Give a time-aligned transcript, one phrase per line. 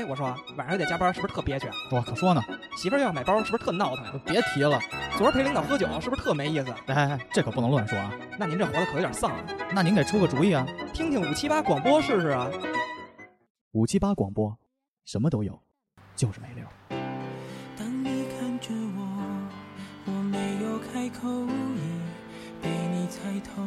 [0.00, 1.68] 哎，我说晚上又得加班，是不是特憋屈？
[1.90, 2.42] 我可说呢，
[2.74, 4.12] 媳妇儿又要买包，是不是特闹腾呀？
[4.24, 4.80] 别提了。
[5.18, 6.70] 昨儿陪领导喝酒，是不是特没意思？
[6.86, 8.10] 哎哎哎，这可不能乱说啊。
[8.38, 9.44] 那您这活的可有点丧啊！
[9.74, 10.66] 那您给出个主意啊。
[10.94, 12.50] 听听五七八广播试试啊。
[13.72, 14.56] 五七八广播，
[15.04, 15.60] 什么都有，
[16.16, 16.64] 就是没溜。
[17.76, 19.02] 当你看着我，
[20.06, 21.28] 我没有开口，
[21.76, 22.00] 已
[22.62, 23.62] 被你猜透，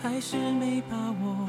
[0.00, 1.48] 还是没把握，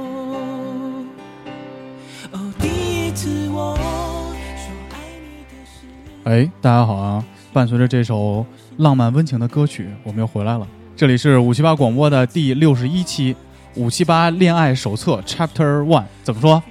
[6.23, 7.23] 哎，大家好啊！
[7.51, 8.45] 伴随着这首
[8.77, 10.67] 浪漫温情的歌曲，我们又回来了。
[10.95, 13.35] 这里是五七八广播的第六十一期，
[13.75, 16.03] 五七八恋爱手册 Chapter One。
[16.21, 16.61] 怎么说？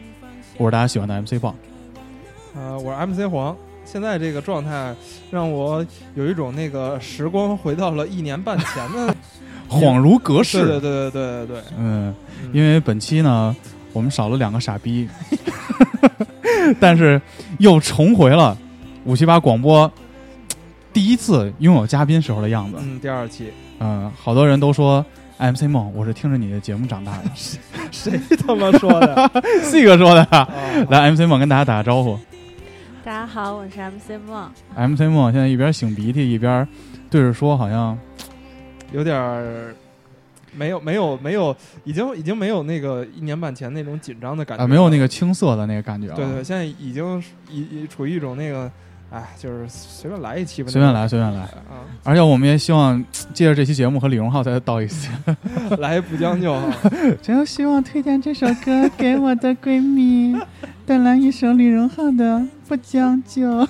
[0.57, 1.53] 我是大家喜欢的 MC 棒。
[2.55, 3.57] 呃，我是 MC 黄。
[3.85, 4.95] 现在这个状态
[5.33, 5.85] 让我
[6.15, 9.17] 有一种那个时光回到了一年半前的
[9.69, 10.65] 恍如隔世。
[10.65, 11.63] 对对对对对对。
[11.77, 13.55] 嗯，嗯因为本期呢，
[13.93, 15.09] 我们少了两个傻逼，
[16.79, 17.21] 但是
[17.59, 18.57] 又重回了
[19.05, 19.91] 五七八广播
[20.93, 22.77] 第一次拥有嘉宾时候的样子。
[22.81, 25.05] 嗯，第二期嗯，好多人都说
[25.39, 27.25] MC 梦，我是听着你的节目长大的。
[27.91, 29.31] 谁他妈说的？
[29.63, 30.23] C 哥说的。
[30.25, 30.47] 啊
[30.91, 32.19] 来，MC 梦跟大家打个招呼。
[33.03, 34.51] 大家好，我是 MC 梦。
[34.77, 36.67] MC 梦现在一边擤鼻涕一边
[37.09, 37.99] 对着说，好像
[38.93, 39.75] 有点儿
[40.55, 46.15] 没有没有没有，已经已经没有那个一年半前那种紧张的感觉啊没有那个青涩的那个感觉了。
[46.17, 48.71] 对对，现在已经已处于一种那个，
[49.13, 51.41] 哎，就是随便来一期吧，随便来，随便来。
[51.41, 53.05] 啊，而且我们也希望
[53.35, 55.09] 借着这期节目和李荣浩再道一次。
[55.79, 56.73] 来不将就啊。
[57.21, 60.39] 真希望推荐这首歌给我的闺蜜，
[60.87, 62.39] 带来一首李荣浩的
[62.69, 63.43] 《不将就》。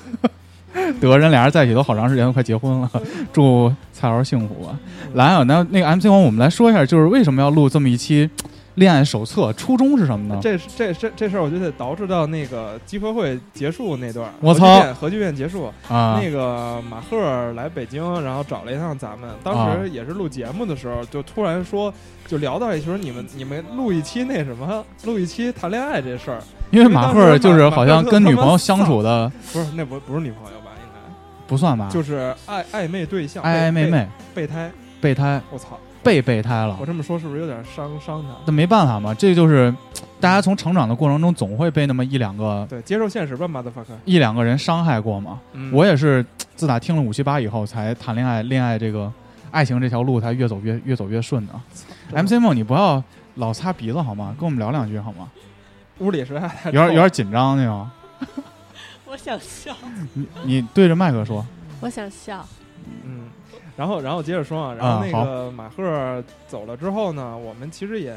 [1.01, 2.91] 得，人俩人在一起都好长时间，都快结婚了。
[3.33, 4.79] 祝蔡老师幸福吧。
[5.15, 8.29] 来啊，那那个 MC 王，我们来说一下，就是为什么要录这么一期
[8.77, 9.53] 恋爱手册？
[9.55, 10.41] 初衷是什么呢？
[10.43, 14.33] 这这这这事儿，我就得捯饬到那个集合会结束那段儿。
[14.41, 19.29] 我操核聚变结束，啊，那个马赫来北京，然后找了一趟咱们。
[19.43, 21.93] 当啊时也是录节目的时候，就突然说，
[22.27, 26.41] 就聊到一起说你们你们录一期那什么，录一期谈恋爱这事儿。
[26.71, 30.71] 因为马赫就是好像跟女朋友相处的不是，那不不是女朋友吧？
[30.81, 31.01] 应该
[31.47, 34.71] 不算吧，就是暧暧昧对象，暧暧昧昧、备备胎。
[35.01, 35.79] 备胎、我操！
[36.03, 36.87] 被备胎了我。
[36.87, 38.29] 这么说是不是有点伤伤他？
[38.47, 39.75] 那没办法嘛，这就是
[40.19, 43.97] 大家从成长的过程中总会被那么一两个对，接受现实吧，motherfucker。
[44.05, 45.41] 一两个人伤害过嘛。
[45.53, 46.25] 嗯我也是
[46.57, 49.13] 自打听了五七八以后，才谈恋爱，恋爱这个
[49.51, 51.53] 爱情这条路才越走越越走越顺的。
[52.13, 53.03] MC 梦，你不要
[53.37, 54.35] 老擦鼻子好吗？
[54.39, 55.31] 跟我们聊两句好吗？
[55.99, 57.89] 屋里实在有点有点紧张那种。
[59.07, 59.77] 我想笑，
[60.15, 61.45] 你你对着麦克说，
[61.81, 62.47] 我想笑。
[63.05, 63.29] 嗯，
[63.81, 68.15] 然后然后接着说啊，然后那个马赫走了之后呢，我们其实也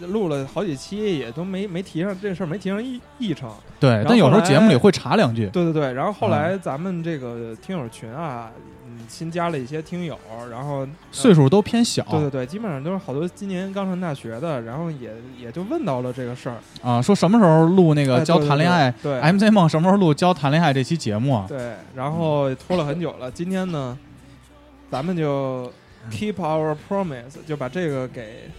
[0.00, 3.48] 录了好几期，也都没没提上这事儿，没提上议议程。
[3.78, 5.46] 对，但有时候节目里会插两句。
[5.50, 8.50] 对对对，然后后来咱们这个听友群啊，
[8.84, 10.18] 嗯，新加了一些听友，
[10.50, 16.56] 然后岁数都偏小对对对，基本上都是好多今年刚上大学的，然后也也就问到了这个事儿。
[16.82, 21.44] 啊，说什么时候录那个教哎对谈恋爱对 MC 梦什么时候录教谈恋爱这期节目啊？
[21.46, 23.30] 对，然后拖了很久了。
[23.30, 23.96] 今天呢，
[24.90, 25.70] 咱们就
[26.10, 28.50] keep our promise，就把这个给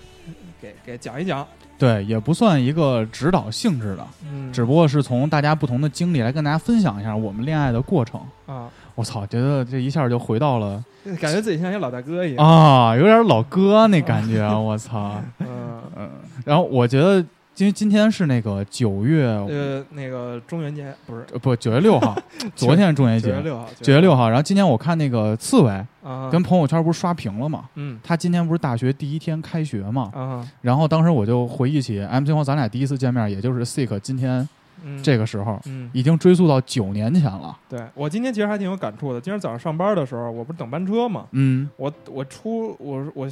[0.62, 1.46] 给给讲一讲。
[1.80, 8.20] 对，也不算一个指导性质的，嗯，只不过是从大家不同的经历来跟大家分享一下我们恋爱的过程。
[8.48, 10.84] 啊，我操，觉得这一下就回到了
[11.22, 12.44] 感觉自己像一老大哥一样。
[12.44, 16.10] 啊，有点老哥那感觉，啊我操， 嗯，嗯。
[16.44, 17.24] 然后我觉得，
[17.58, 22.16] 因为今天是那个九月，呃，那个中元节不是呃不九月六号，
[22.56, 24.30] 昨天是中元节，九月六号，九月六号。
[24.30, 25.72] 然后今天我看那个刺猬
[26.04, 34.48] 啊，跟朋友圈不是刷屏了吗，嗯他今天不是大学第一天开学嘛，啊，然后当时我就回忆起 MC 黄咱俩第一次见面，也就是 Sick 今天
[34.84, 37.58] 嗯，这个时候，嗯，已经追溯到九年前了。
[37.68, 39.20] 对我今天其实还挺有感触的。
[39.20, 43.32] 今天早上上班的时候，我不是等班车嘛，嗯我我出我我我，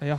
[0.00, 0.18] 哎呀，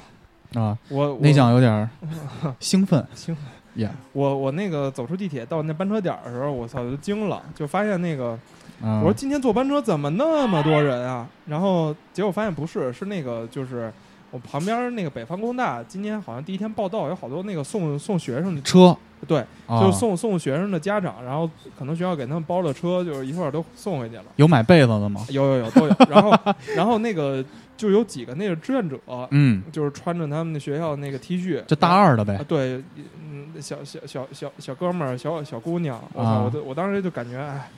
[0.55, 1.89] 啊，我我内讲有点儿
[2.59, 3.35] 兴奋兴
[3.75, 3.91] 呀。
[4.13, 8.37] 我我那个走出地铁到那班车点儿的时候，我操，就惊了，就发现那个，
[8.81, 11.27] 嗯我说今天坐班车怎么那么多人啊？
[11.45, 13.91] 然后结果发现不是，是那个就是
[14.31, 18.95] 我旁边那个北方工大今天好像第一天报道，有好多那个送送学生的，车
[19.27, 24.23] 对，啊就是送送学生的家长，然后可能学校给他们包了车，就是一块儿都送回去了。
[24.35, 25.25] 有买被子的吗？
[25.29, 27.43] 有有有都有，然后然后那个
[27.77, 28.97] 就有几个那个志愿者，
[29.31, 32.45] 嗯，就是穿着他们的学校那个 T 恤，就大二的呗啊，。
[32.47, 32.81] 对，
[33.29, 37.69] 嗯，小小小小小哥们儿，小小姑娘，我我都我当时就感觉，哎，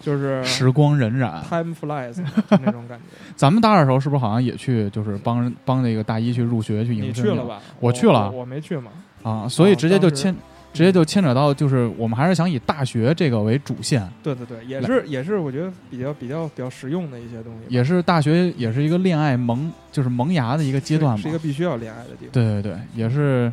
[0.00, 3.04] 就是时光荏苒，time flies 那种感觉。
[3.36, 7.60] 咱们大二的时候是不是好像也去，就是帮帮那个大一去入学去你迎新去了吧？
[7.80, 8.90] 我去了我没去嘛。
[9.22, 9.48] 啊？
[9.48, 10.36] 所以直接就当时牵，
[10.72, 21.38] 直接就牵扯到，就是我们还是想以大学这个为主线，对对对，也是也是，我觉得比较比较比较实用的一些东西，也是大学也是一个恋爱萌，就是萌芽的一个阶段嘛是一个。
[21.38, 22.28] 必须要恋爱的地方。
[22.30, 23.52] 对对对，也是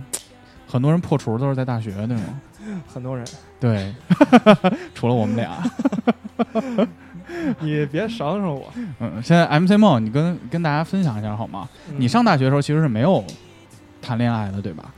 [0.68, 2.42] 很多人破除都是在大学，对吗？
[2.88, 3.26] 很多人，
[3.60, 3.94] 对，
[4.94, 5.58] 除了我们俩。
[7.60, 8.72] 你别赏赏我。
[9.00, 11.68] 嗯，现在 MC 梦，你跟跟大家分享一下好吗？
[11.90, 13.24] 嗯你上大学的时候其实是没有
[14.02, 14.94] 谈恋爱的，对吧？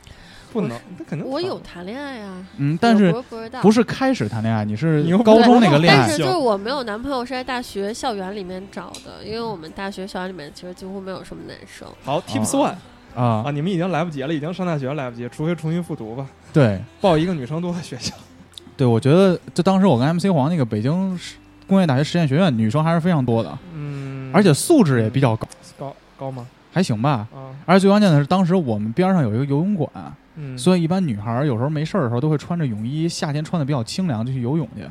[0.52, 3.60] 不能，那肯定我有谈恋爱啊，嗯，但是我不知道。
[3.62, 6.06] 不是开始谈恋爱，你是高中那个恋爱。
[6.06, 11.86] 但是就是我没有男朋友是在大学校园里面找的，因为我们大学校园里面其实几乎没有什么男生。
[12.02, 12.74] 好 Tips One
[13.14, 13.44] 啊。
[13.46, 16.26] 啊，，你们已经来不及了，已经上大学来不及，除非重新复读吧。
[16.52, 16.80] 对。
[17.00, 18.14] 报一个女生多的学校，
[18.76, 21.18] 对，我觉得就当时我跟 MC 黄那个北京
[21.66, 25.48] 工业大学实验学院女生还是非常多的，嗯，而且素质也比较高，
[25.78, 26.46] 高高吗？
[26.72, 27.26] 还行吧。
[27.32, 29.90] 啊，而且最关键的是，当时我们边上有一个游泳馆，
[30.36, 34.84] 嗯，所以一般女孩儿有时候没事儿的时候都会穿着泳衣，夏天穿的比较清凉就去游泳去，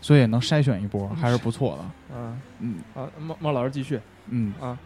[0.00, 1.84] 所以也能筛选一波，还是不错的。
[2.16, 2.74] 嗯嗯。
[2.94, 4.00] 啊，猫猫老师继续。
[4.28, 4.52] 嗯。
[4.60, 4.78] 啊，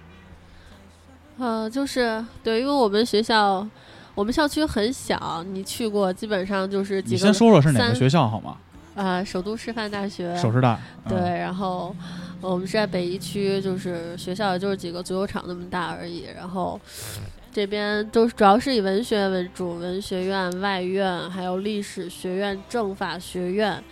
[1.39, 3.67] 呃，就是对，因为我们学校，
[4.15, 8.57] 我们校区很小，你去过基本上就是几个你先说说是哪个三学校好吗？
[8.95, 10.79] 呃，首都师范大学，首师大。
[11.05, 11.09] 嗯。
[11.09, 16.25] 对，然后呃我们是在北一区，就是学校也就是几个足球场那么大而已。
[16.35, 16.81] 然后
[17.53, 23.83] 这边都是主要是以文学为主，文学院、外院，还有历史学院、政法学院。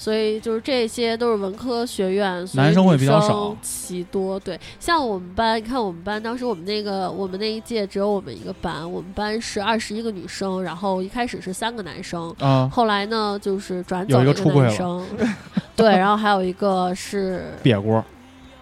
[0.00, 3.54] 所以就是这些都是文科学院，男生会比较少。
[3.60, 4.40] 其多。
[4.40, 15.06] 对，像我们班，你看我们班当时我们那个我们那一届只有我们一个班，我们班是二十一个女生，然后一开始是三个男生，啊，后来呢，就是转有一个走了一出柜了男生，
[15.76, 18.02] 对，然后还有一个是， 瘪锅。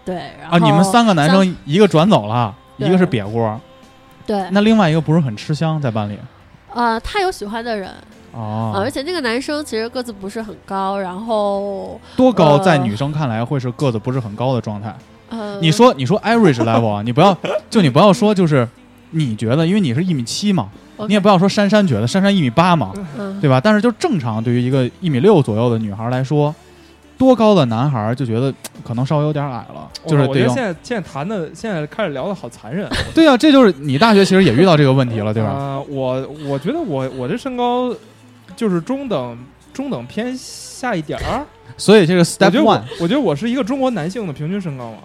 [0.05, 0.59] 对，然后啊！
[0.59, 3.61] 你们三个男生一个转走了，一个是瘪锅，
[4.27, 6.19] 对，那另外一个不是很吃香在班里。
[6.75, 7.95] 呃，他有喜欢的人，
[8.33, 14.95] 哦呃而且那个男生其实个子不是很高，然后多高呃在女生看来会是个子不是很高的状态。
[15.31, 17.37] 呃，你说你说 average level 啊，你不要
[17.69, 18.67] 就你不要说就是
[19.11, 20.69] 你觉得，因为你是一米七嘛
[21.07, 23.61] 你也不要说珊珊觉得珊珊一米八嘛，嗯，对吧？
[23.63, 26.53] 但是就正常对于一个一米六左右的女孩来说，
[27.17, 28.53] 多高的男孩就觉得
[28.83, 35.51] 可能稍微有点矮了，就是我觉得对现在现在谈的，现在开始聊的好残忍，对啊，这就是你大学其实也遇到这个问题了，对吧？
[35.51, 37.95] 啊，我我觉得我我这身高
[38.59, 39.39] 就是中等
[39.73, 41.47] 中等偏下一点儿。
[41.77, 44.99] 所以这个 step 觉得 one，我觉得我是一个中国男性的平均身高嘛，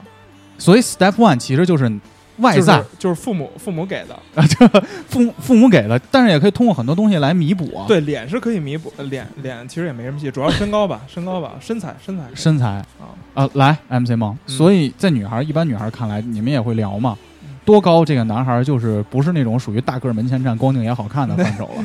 [0.57, 1.91] 所以 step one 其实就是
[2.37, 4.67] 外就是在，就是父母父母给的， 啊，这
[5.07, 12.23] 父母父母给的，但是也可以通过很多东西来弥补啊。，对脸是可以弥补，呃脸脸其实也没什么戏，主要是身高吧， 身高吧，身材身材。
[12.33, 12.67] 身材。
[12.99, 14.57] 啊，啊，来 MC 梦，嗯。
[14.57, 17.49] 所以在女孩一般女孩看来，你们也会聊嘛嗯。
[17.65, 21.83] 多高这个男孩就是不是那种属于大个儿门前站、光腚也好看的 范畴了，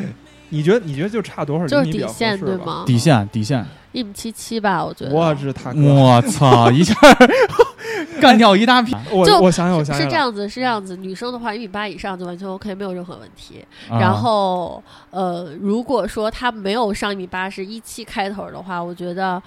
[0.50, 2.40] 你觉得你觉得就差多少就是厘米比较合底线？
[2.40, 2.84] 对吗？
[2.86, 3.66] 底线底线。
[3.92, 5.14] 一米七七吧，我觉得。
[5.14, 6.94] 我日他哥，我操，一下
[8.20, 8.94] 干掉一大批。
[9.10, 10.96] 我就我想想我想想，是这样子，是这样子。
[10.96, 13.64] 女生的话，一米八以上就完全 OK，没有任何问题。
[13.88, 19.42] 啊然后，呃，如果说她没有上一米八，是一七开头的话，我觉得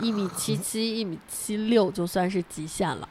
[0.00, 3.08] 一米七七、一米七六就算是极限了。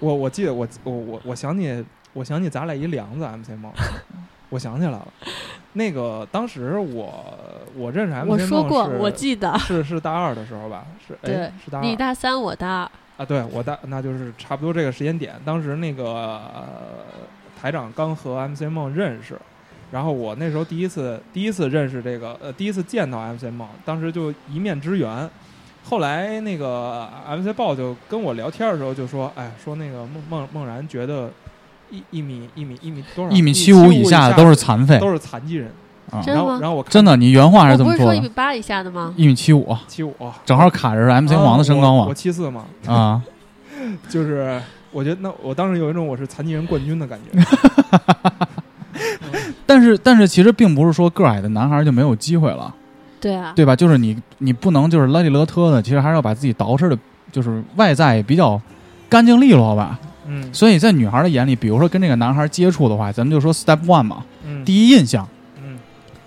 [0.00, 3.72] 我我记得我我我我想起我想起咱俩一梁子 MC 梦，
[4.54, 5.08] 我想起来了，
[5.72, 7.36] 那个当时我
[7.76, 9.58] 我认识 MC 我说过，我记得。
[9.58, 10.84] 是是大二的时候吧？
[11.04, 12.90] 是对哎是大二你大三，我大二。
[13.16, 15.34] 啊，对我大那就是差不多这个时间点。
[15.44, 16.72] 当时那个、呃
[17.60, 19.36] 台长刚和 MC 梦认识，
[19.90, 25.28] 然后我那时候第一次第一次认识这个呃第一次见到 MC 梦，当时就一面之缘。
[25.82, 31.30] 后来那个 MC 豹就跟我聊天的时候就说，哎，说那个孟孟孟然觉得
[31.94, 35.70] 一一米一米一米多少一米七七五以下的都是残废都是残疾人。
[36.10, 36.20] 啊！
[36.22, 39.12] 真的吗然后然后我真的，你原话是我不是说这么说的，一米八以下的吗？
[39.16, 42.14] 一米七五，七五正好卡着是 MC 王的身高嘛我我。
[42.14, 43.22] 七四嘛，啊，
[44.08, 44.60] 就是
[44.92, 47.42] 我觉得那我当时有一种我是残疾人冠军的感觉。
[49.66, 52.72] 但是但是其实并不是说个矮的男孩就没有机会了，
[53.18, 53.74] 对啊，对吧？
[53.74, 56.96] 就是你你不能就是邋里邋遢的，其实还是要把自己捯饬的，
[57.32, 58.60] 就是外在比较
[59.08, 59.98] 干净利落吧。
[60.26, 60.52] 嗯。
[60.52, 65.28] 所以在女孩的眼里，比如说跟这个男孩接触的话，咱们就说 step one 嘛，嗯，第一印象，
[65.62, 65.78] 嗯。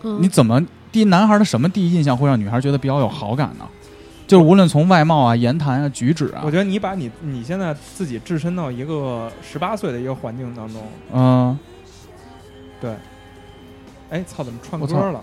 [0.03, 0.21] 嗯。
[0.21, 3.67] 你怎么第一男孩的什么第一印象会让女孩觉得比较有好感呢？
[4.27, 6.41] 就是无论从外貌啊、言谈啊、举止啊。
[6.43, 11.57] 我，觉得你把你你现在自己置身到一个十八岁的一个环境当中，嗯，
[12.81, 12.93] 对。
[14.09, 15.21] 哎，操，怎么串歌了？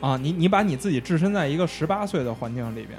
[0.00, 2.98] 啊，你你把你自己置身在一个十八岁的环境里边，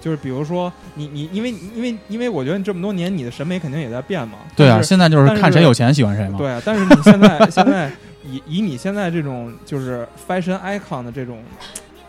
[0.00, 6.38] 就是比如说你你因为因为因为我觉得你这么多年你的审美肯定也在变嘛，对啊，现在就是看谁有钱喜欢谁嘛。
[6.38, 7.90] 对啊，但是你现在现在
[8.24, 11.42] 以以你现在这种就是 fashion icon 的这种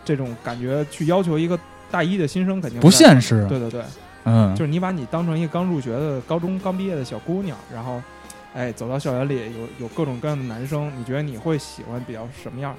[0.04, 1.58] 这种感觉去要求一个
[1.90, 3.46] 大一的新生，肯定不现实。
[3.48, 3.82] 对对对，
[4.24, 4.54] 嗯。
[4.54, 8.02] 就，是你把你当成一个刚入学的高中刚毕业的小姑娘，然后，
[8.54, 9.36] 哎，走到校园里
[9.78, 12.74] 有有各种各样的男生，你觉得你会喜欢比较什么样？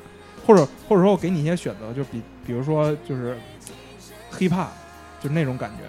[0.46, 3.38] 或者或者说我给你一些选择，就比比如说就是
[4.38, 4.68] hiphop，
[5.24, 5.84] 就那种感觉，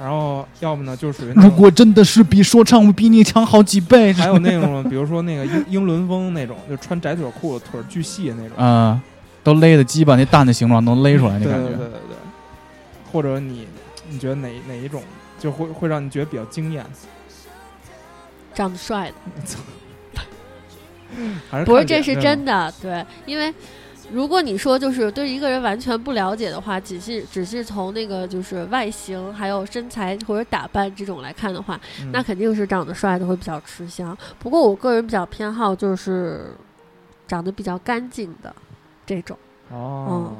[0.00, 9.00] 然后要么呢就是属于如果真的是比说唱比你强好几倍，还有那种比如说那个英 英伦风那种，就穿窄腿裤腿巨细的那种，嗯，
[9.42, 11.68] 都勒的鸡巴那蛋的形状都勒出来那感觉。
[11.68, 12.16] 对对对对，
[13.10, 13.66] 或者你
[14.08, 15.02] 你觉得哪哪一种
[15.38, 16.84] 就会会让你觉得比较惊艳？
[18.54, 19.14] 长得帅的，
[21.50, 23.52] 还是不是，这是真的，对，因为。
[24.12, 34.16] 如果你说就是对一个人完全不了解的话，只是只是从那个就是外形还有身材或者打扮这种来看的话，嗯那肯定是长得帅的会比较吃香。
[34.38, 36.52] 不过我个人比较偏好就是
[37.26, 38.54] 长得比较干净的
[39.04, 39.36] 这种。
[39.70, 40.32] 哦。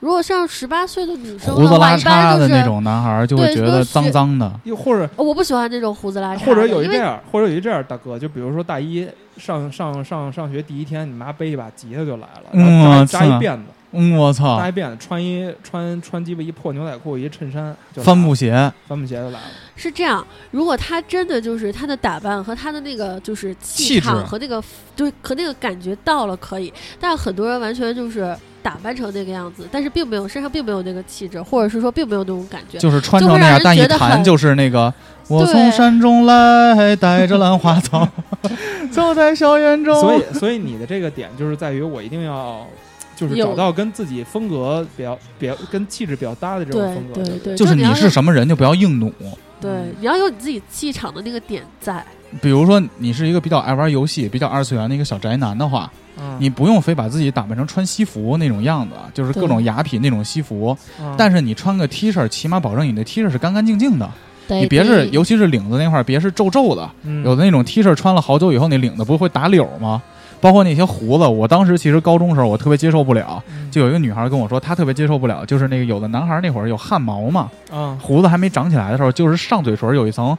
[0.00, 4.50] 如果像十八岁的女生胡子的话，拉一般就是碴的那种男孩就会对觉得就是脏脏的。
[4.64, 9.06] 又或者哦我不喜欢那种胡子拉碴，或者有一这样，或者有一这样，大哥，就比如说大一
[9.40, 19.46] 上上上上学第一天，你妈背一把吉他就来了，嗯然后扎一扎一辫子，嗯，我操扎一，辫子，穿一穿穿鸡巴一破牛仔裤一衬衫，帆布鞋，帆布鞋就来了。
[19.74, 20.24] 是这样。
[20.50, 24.62] 如果他真的就是他的打扮和他的那个就是气场和那个
[24.94, 32.78] 对和那个感觉到了可以，但是很多人完全就是打扮成那个样子，但是并没有身上并没有那个气质，或者是说并没有那种感觉。
[32.78, 34.92] 就是穿就让人，成那样但一觉得很弹就是那个。
[35.30, 38.06] 我从山中来，带着兰花草，
[38.90, 39.98] 走在校园中。
[40.00, 42.66] 所以，所以你的这个点就是在于我一定要。
[43.16, 49.12] 就是找到跟自己风格比较、比较跟气质比较搭的这种风格，对对，就是你是什么人，就不要硬努。
[49.60, 52.02] 对，你要有你自己气场的那个点在。
[52.40, 60.74] 比如说，你是一个比较爱玩游戏、比较二次元的一个小宅男的话，嗯你不用非把自己打扮成穿西服那种样子，就是各种雅痞那种西服。
[60.98, 64.10] 嗯但是你穿个 T 恤，起码保证你的 T 恤是干干净净的。
[64.50, 66.88] 对你别是，尤其是领子那块儿，别是皱皱的。
[67.04, 70.02] 嗯有的那种 T 恤穿了好久以后，那领子不会打绺吗？
[70.40, 73.42] 包括那些胡子，我当时其实高中时候我特别接受不了。
[73.52, 80.36] 嗯就有一个女孩跟我说，她特别接受不了，就是那个有的男孩那会儿有汗毛嘛，啊，胡子还没长起来的时候，就是上嘴唇有一层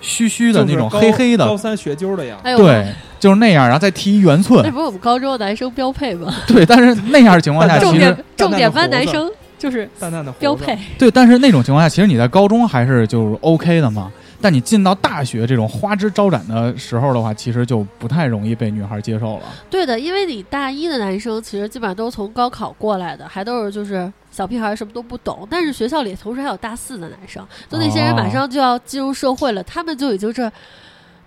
[0.00, 6.32] 虚虚的那种黑黑的高，三学究的样对，就是那样，然后再剃一圆寸那，不是我们高中的男生标配吗？
[6.46, 6.66] 对。
[6.66, 9.28] 但是那样的情况下， 重其实点重点班男生
[9.58, 10.78] 就是淡淡的标配。
[10.98, 14.10] 对，但是那种情况下，其实你在高中还是就是 OK 的嘛。
[14.40, 19.42] 但你进到大学这种花枝招展的时候的话，其实就不太容易被女孩接受了。
[19.68, 25.44] 对的，因为你大一的男生其实基本上都是从高考过来的，还都是就是小屁孩儿，什么都不懂。
[25.50, 30.48] 但是学校里同时还有大四的男生，就那些人马上就要进入社会了，他们就已经是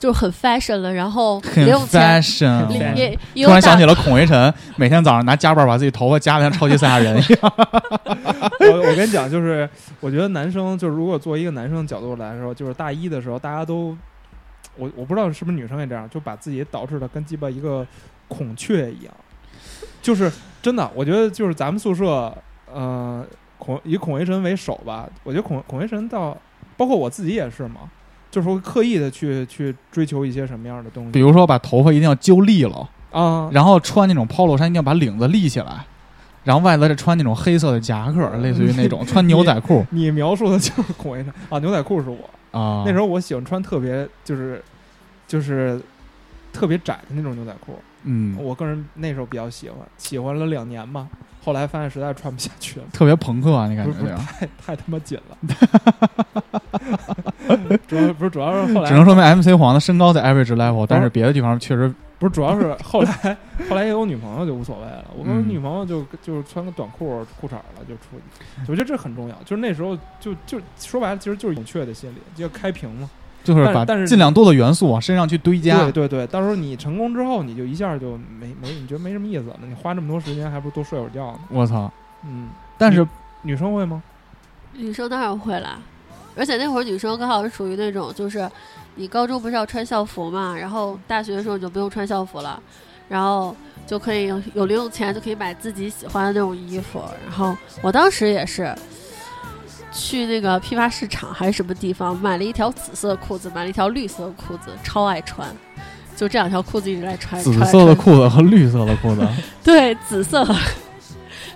[0.02, 2.66] 就是很 fashion 了，然后很 fashion，
[3.46, 7.54] 突然想起了孔维晨， 每天早上拿夹板把自己头发夹的像超级赛亚人一样。
[8.60, 13.96] 我我跟你讲，就是我觉得男生就是如果作为一个男生的角度来说，就是大一的时候，大家都
[14.76, 17.86] 我我不知道是不是女生也这样，就把自己导致的跟鸡巴一个
[18.28, 19.14] 孔雀一样，
[20.02, 20.32] 就是
[20.64, 22.36] 真的，我觉得就是咱们宿舍，
[22.74, 23.24] 呃，
[23.60, 26.36] 孔以孔维晨为首吧，我觉得孔孔维晨到
[26.76, 27.82] 包括我自己也是嘛，
[28.32, 35.86] 就是会刻意的去去追求一些什么样的东西，比如说把头发一定要揪立了，啊，然后穿那种 polo 衫一定要把领子立起来，
[36.44, 42.18] 然后外头再穿那种黑色的夹克，类似于那种 穿牛仔裤你描述的就是孔维晨啊，牛仔裤是我。
[42.58, 42.84] 啊。
[42.86, 44.64] 那时候我喜欢穿特别就是
[45.28, 45.80] 就是
[46.54, 51.08] 特别窄的那种牛仔裤，嗯，我个人那时候比较喜欢，喜欢了两年吧，
[51.44, 54.24] 后来发现实在穿不下去了，特别朋克啊，那感觉对吧？
[54.40, 55.38] 太太他妈紧了，
[57.88, 63.38] 主要不是主要是后来只能说明 MC 黄的身高在 average level，但是别的地方确实不是主要是 后来
[63.70, 68.22] 后来也有女朋友就无所谓了，我跟女朋友就就是穿个短裤裤衩了就出去，
[68.72, 73.10] 我觉得这很重要，就是那时候就就说白了其实就是孔雀的心理，就要开屏嘛。
[73.44, 75.92] 就是把但是尽量多的元素往身上去堆加对。
[75.92, 79.60] 对对，到时候你成功之后，你就一下就没没，你觉得没什么意思了。
[79.68, 81.40] 你花这么多时间，还不如多睡会儿觉呢。
[81.50, 81.92] 我操！
[82.24, 83.08] 嗯，但是
[83.42, 84.02] 女生会吗？
[84.74, 85.80] 女生当然会啦，
[86.36, 88.50] 而且那会儿女生刚好是属于那种，就是
[88.96, 92.62] 你高中不是要穿校服嘛，然后大学的时候你就不用穿校服了，
[93.10, 93.56] 然后
[93.88, 97.02] 就可以有有零用钱就可以买自己喜欢的那种衣服。
[97.26, 98.74] 然后我当时也是
[99.92, 105.48] 去那个批发市场还是什么地方买了一条紫色裤子，买了一条绿色裤子，超爱穿。
[106.16, 109.28] 就这两条裤子一直在穿，紫色的裤子和绿色的裤子，
[109.64, 110.56] 对，紫色和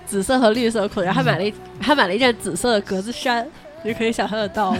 [0.04, 3.46] 紫色和绿色裤子，然后还买了一还买了一件紫色的格子衫，
[3.84, 4.78] 你可以想象得到吗？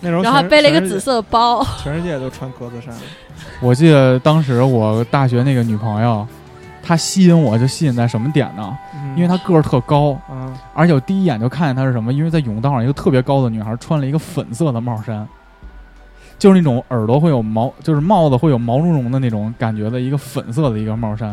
[0.00, 2.94] 那时候然后还背了一个紫色的包，全世界都穿格子衫，
[3.60, 6.24] 我记得当时我大学那个女朋友，
[6.80, 8.78] 她吸引我就吸引在什么点呢？
[9.14, 12.12] 嗯因为她个儿特高，嗯，而且我第一眼就看见她是什么？
[12.12, 15.26] 因为在甬道上一个特别高的女孩穿了一个粉色的帽衫，
[16.38, 21.30] 就是那种耳朵会有毛，就是帽子会有毛茸茸的那种感觉的一个粉色的一个帽衫。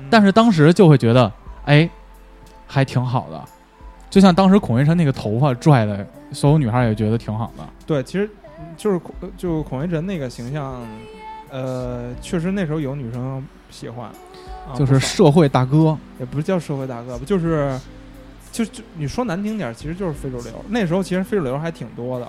[0.00, 1.30] 嗯但是当时就会觉得，
[1.66, 1.88] 哎，
[2.66, 3.44] 还挺好的，
[4.08, 7.64] 就像当时孔维晨那个头发拽的，所有女孩也觉得挺好的。
[7.86, 8.28] 对，其实
[8.58, 10.80] 嗯就是孔就孔维晨那个形象，
[11.50, 14.06] 呃，确实那时候有女生喜欢，
[14.66, 17.78] 啊就是社会大哥，也不是叫社会大哥吧，就是
[18.50, 20.52] 就就你说难听点儿，其实就是非主流。
[20.68, 22.26] 那时候其实非主流还挺多的，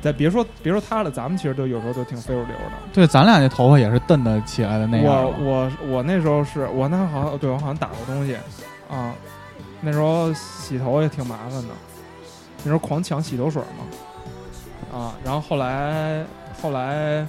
[0.00, 2.72] 再别说别说他了，咱们其实都有时候都挺非主流的。
[2.92, 5.34] 对，咱俩那头发也是蹬得起来的那样我。
[5.38, 8.36] 我我那时候是我那好像对我好像打过东西
[8.90, 9.14] 啊，
[9.80, 11.74] 那时候洗头也挺麻烦的，
[12.58, 16.24] 那时候狂抢洗头水嘛啊，然后后来
[16.60, 17.26] 后来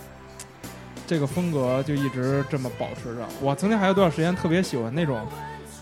[1.11, 3.27] 这个风格就一直这么保持着。
[3.41, 5.19] 我曾经还有段时间特别喜欢那种，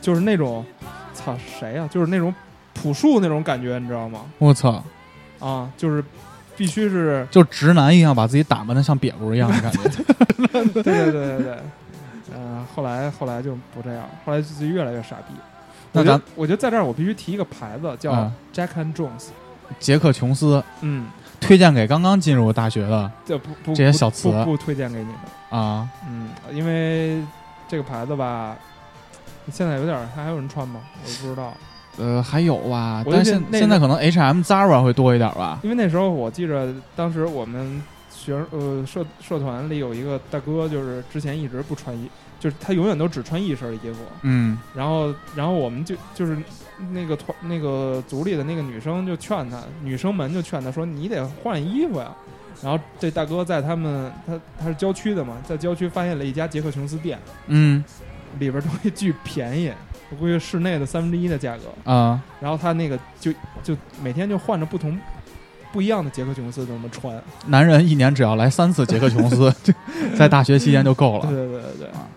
[0.02, 0.66] 就是那种
[1.14, 2.34] 操谁呀、就是那种
[2.74, 4.22] 朴树那种感觉，你知道吗？
[4.40, 4.84] 我操，
[5.38, 6.04] 啊，就是
[6.58, 9.80] 必须是就直男一样把自己打扮的像瘪犊一样的感觉。
[10.42, 11.58] 对对对对对，
[12.36, 15.36] 嗯、后来后来就不这样，后来就越来越傻逼。
[15.92, 19.28] 那咱我觉得我觉得在这儿我必须提一个牌子，叫嗯 Jack and Jones。
[19.80, 21.06] 杰克琼斯嗯，
[21.40, 25.16] 推荐给刚刚进入大学的这不不这些小词不不推荐给你们。
[25.50, 27.24] 啊，嗯，因为
[27.68, 28.56] 这个牌子吧，
[29.52, 30.80] 现在有点儿还还有人穿吗？
[31.04, 31.54] 我不知道，
[31.98, 35.60] 呃，还有吧，但现记得那现在可能 H&M、Zara 会多一点吧。
[35.64, 42.10] 因为那时候我记着，当时我们学生呃社社团里有一个大哥，就是之前一直不穿衣，
[42.40, 44.00] 就是他永远都只穿一身衣服。
[44.22, 46.38] 嗯，然后，然后我们就就是
[46.92, 52.12] 那个团那个组里的那个女生就劝他，女生们就劝他说：“你得换衣服呀。”
[52.62, 57.84] 然后这大哥在他们他他是郊区的嘛，在郊区发现了一家杰克琼斯店，嗯
[58.38, 59.72] 里边东西巨便宜，
[60.10, 61.92] 我估计室内的三分之一的价格。
[61.92, 63.32] 啊，然后他那个就
[63.64, 65.00] 就每天就换着不同
[65.72, 67.22] 不一样的杰克琼斯这么穿。
[67.48, 69.74] 男人一年只要来三次杰克琼斯，就
[70.18, 71.28] 在大学期间就够了。
[71.28, 72.08] 对对对对啊！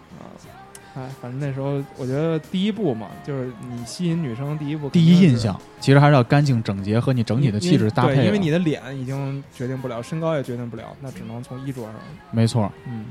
[0.94, 11.94] 哎，反正那时候我觉得第一步嘛，就是你吸引女生第一步，第一印象其实还是要干净整洁和你整体的气质搭配对，因为你的脸已经决定不了，身高也决定不了，那只能从衣着上。
[12.30, 12.70] 没错。
[12.86, 13.06] 嗯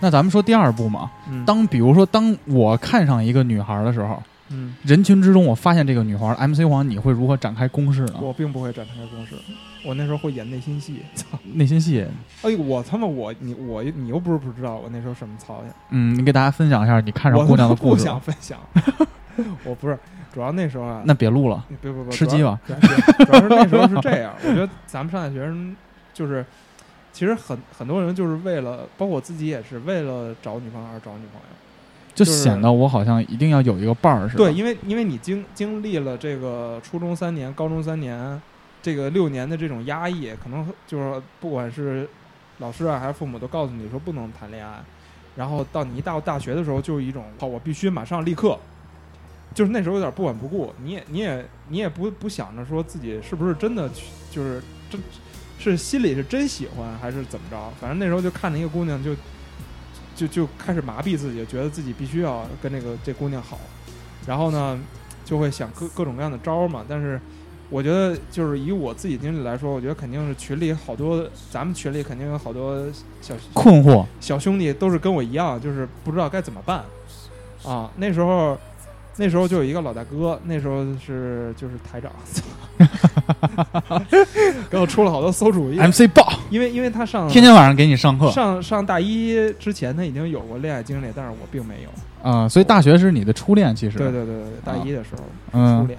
[0.00, 8.14] 那咱们说第二步嘛，嗯，当比如说当我看上一个女孩的时候，嗯，人群之中我发现这个女孩 MC 黄，你会如何展开攻势呢？
[8.20, 9.36] 我并不会展开攻势，
[9.84, 11.02] 我那时候会演内心戏。
[11.14, 11.38] 操！
[11.54, 12.04] 内心戏，
[12.42, 18.02] 哎呦，我他妈我你我你又不是不知道我那时候什么操性，嗯，你给大家分享一下你看上姑娘的故不事。
[18.04, 18.58] 想分享。
[19.64, 19.98] 我不是，
[20.32, 22.72] 主要那时候啊，那别录了，别别别，吃鸡吧主
[23.32, 23.40] 要！
[23.40, 25.74] 是那时候是这样，我觉得咱们上大学生
[26.12, 26.44] 就是，
[27.12, 31.46] 其实很很多人就是为了，包括我自己也是为了找女朋友而找女朋友。
[32.14, 34.44] 就就是显得我好像一定要有一个伴儿似的。
[34.44, 38.40] 对，因为因为你经经历了这个初中三年、高中三年，
[38.84, 42.06] 这个六年的这种压抑，可能就是不管是
[42.58, 44.84] 老师啊还是父母都告诉你说不能谈恋爱，
[45.36, 48.58] 然后到你一到大学的时候，就是一种好，我必须马上立刻，
[49.54, 53.88] 就是那时候有点不管不顾，你也你也你也不不想着说自己是不是真的，
[54.30, 55.00] 就是真
[55.58, 59.16] 是心里是真喜欢还是怎么着，反正那时候就看着一个姑娘就。
[60.16, 63.58] 就就开始麻痹自己，觉得自己必须要跟那个这姑娘好，
[64.28, 64.78] 然后呢，
[65.24, 66.84] 就会想各各种各样的招嘛。
[66.88, 67.20] 但是
[67.70, 72.78] 我觉得，就是以我自己经历来说，我觉得肯定是群里好多，咱们群里肯定有好多
[73.20, 76.84] 小困惑，小兄弟都是跟我一样，就是不知道该怎么办
[77.64, 77.90] 啊。
[77.96, 78.56] 那时候，
[79.16, 82.12] 那时候就有一个老大哥，那时候是就是台长，
[84.70, 85.78] 给我出了好多馊主意。
[85.78, 92.30] MC 爆，因为因为他上天天晚上给你上课上上大一之前，他已经有过恋爱经历，但是我并没有。
[92.30, 95.98] 啊、所以大学是你的初恋，其实对对对对，大一的时候初嗯恋。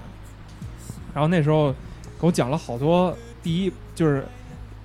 [1.16, 1.72] 然后那时候
[2.20, 4.22] 给我讲了好多，第一就是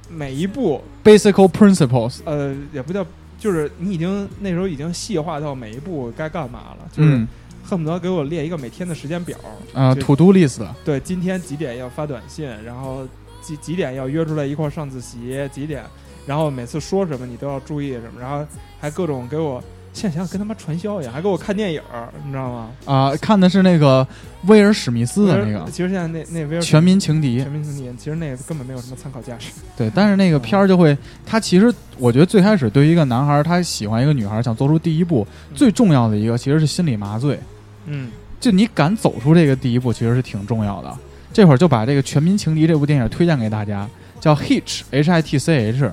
[0.08, 3.06] 每一步，，basic principles，呃，也不叫，
[3.38, 7.28] 就是你已经那时候已经细化到每一步该干嘛了，就是嗯
[7.66, 9.38] 恨不得给我列一个每天的时间表。
[9.74, 13.06] 啊，to do list，对，今天几点要发短信，然后
[13.42, 15.84] 几几点要约出来一块儿上自习，几点，
[16.26, 18.48] 然后每次说什么你都要注意什么，然后
[18.80, 19.62] 还各种给我，
[19.94, 22.70] 现在想想跟他妈传销一样，还给我看电影儿，你知道吗？
[22.86, 24.08] 啊，看的是那个
[24.48, 29.48] 威尔史密斯的那个其实现在那那威尔《全民情敌》全，民情敌，其实那个根本没有什么参考价值。
[29.78, 37.40] 对，但是那个片儿就会，他其实我觉得最开始对于一个男孩儿，他喜欢一个女孩儿，想做出第一步，嗯最重要的一个其实是心理麻醉，
[37.86, 40.92] 嗯就你敢走出这个第一步，其实是挺重要的。
[41.34, 43.88] 这会儿就把这个《全民情敌》这部电影推荐给大家，
[44.20, 45.92] 叫 Hitch H I T C H，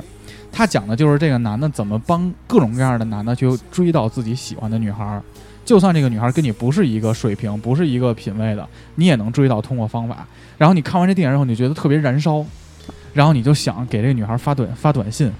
[0.50, 5.22] 他讲的就是这个男的怎么帮各种各样的男的去追到自己喜欢的女孩儿，
[5.64, 10.26] 就算这个女孩儿跟你不是一个水平，不是一个品味的，你也能追到，通过方法。
[10.56, 12.44] 然后你看完这电影之后，你觉得特别燃烧，
[13.12, 15.30] 然后你就想给这个女孩儿发短发短信。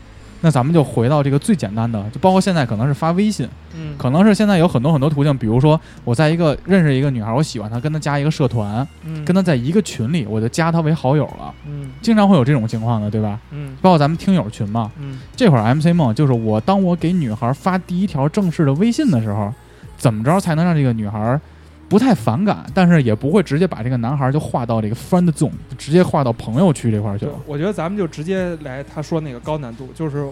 [0.41, 11.53] 那咱们就回到这个最简单的，就包括现在可能是发微信，嗯，可能是现在有很多很多途径，比如说我在一个认识一个女孩，我喜欢她，跟她加一个社团，嗯跟她在一个群里，我就加她为好友了。
[11.67, 13.39] 嗯经常会有这种情况的，对吧？
[13.51, 14.91] 嗯包括咱们听友群嘛。
[14.99, 19.53] 嗯这会儿 MC 梦就是我，当我给女孩发第一条正式的微信的时候，
[19.97, 21.41] 怎么着才能让这个女孩
[21.89, 27.33] 不太反感，但是也不会直接把这个男孩就划到这个 friend zone，直接划到朋友区这块儿去了。
[27.47, 30.29] 我觉得咱们就直接来他说那个高难度，就是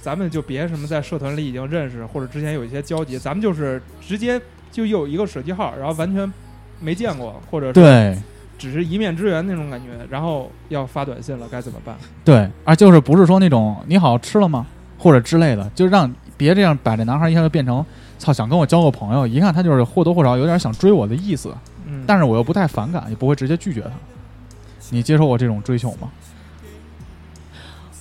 [0.00, 4.40] 咱们就别什么在社团里已经认识或者之前有一些交集，咱们就是直接
[4.72, 6.30] 就有一个手机号，然后完全
[6.80, 8.16] 没见过，或者是对
[8.58, 11.96] 只是一面之缘那种感觉，然后要发短信了，该怎么办？
[12.24, 14.66] 对，啊，就是不是说那种你好吃了吗，
[14.98, 17.84] 或者之类的，就让别这样把这男孩一下就变成
[18.18, 21.54] 操想跟我交个朋友，一看他就是或多或少有点想追我的意思，
[21.86, 23.90] 嗯，但是我又不太反感，也不会直接拒绝他。
[24.90, 26.10] 你接受我这种追求吗？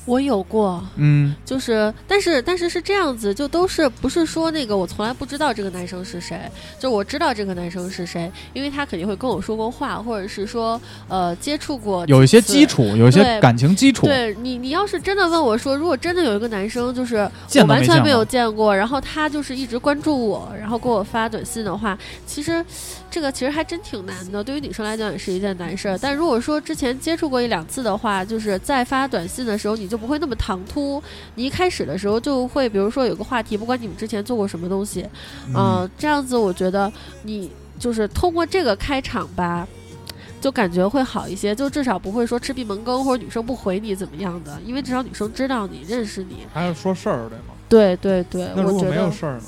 [0.08, 6.40] 我有过，嗯就是，但是但是是这样子，就都是不是说那个我从来不知道这个男生是谁，
[6.80, 12.66] 就我知道这个男生是谁，因为他肯定会跟我说过话，或者是说呃接触过，有一些基。
[12.66, 14.06] 础，有一些感情基础。
[14.06, 22.64] 对你，你要是真的问我说，如果真的有一个男生，就是我完全没有见过然后他就是一直关注我，然后给我发短信的话，其实
[23.10, 25.98] 这个其实还真挺难的，对于女生来讲也是一件难事儿。
[25.98, 31.02] 但如果说之前接触过一两次的话，就是在发短信的时候，你就不会那么唐突。
[31.36, 35.06] 你一开始的时候就会，比如说有个话题，不管你们之前做过什么东西，
[35.48, 36.92] 嗯呃，这样子我觉得
[37.24, 39.68] 你就是通过这个开场吧。
[40.40, 46.46] 就感觉会好一些，就至少不会说吃闭门羹或者女生不回你怎么样的，因为至少女生知道你认识你。
[46.54, 47.56] 还要说事儿对吗？
[47.68, 49.44] 对对对，那如果我觉得没有事儿呢？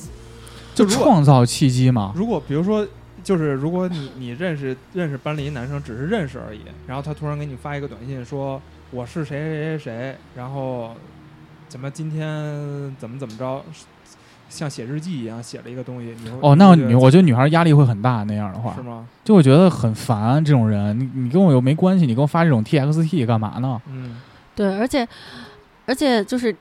[0.73, 2.11] 就创造契机嘛。
[2.15, 2.85] 如果比如说，
[3.23, 10.91] 就是如果你你认识认识班里一男生，只是认识而已，然后他突然给你发一个短信说我是谁谁谁谁，然后
[11.67, 12.25] 怎么今天
[12.97, 13.63] 怎么怎么着，
[14.49, 19.07] 像写日记一样写了一个东西，你会哦，那你会觉得你我觉得女孩压力会很大，那样的话是，吗？
[19.23, 20.43] 就我觉得很烦。
[20.43, 23.79] 这种人，你你跟我又没关系，你给我发这种 TXT 干嘛呢？
[23.87, 24.19] 嗯
[24.55, 25.07] 对，而且
[25.85, 26.55] 而且就是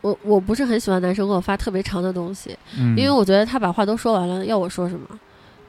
[0.00, 5.06] 我我不是很喜欢男生给我发特别长的东西，嗯，因为我觉得他把话都说完了，要我说什么？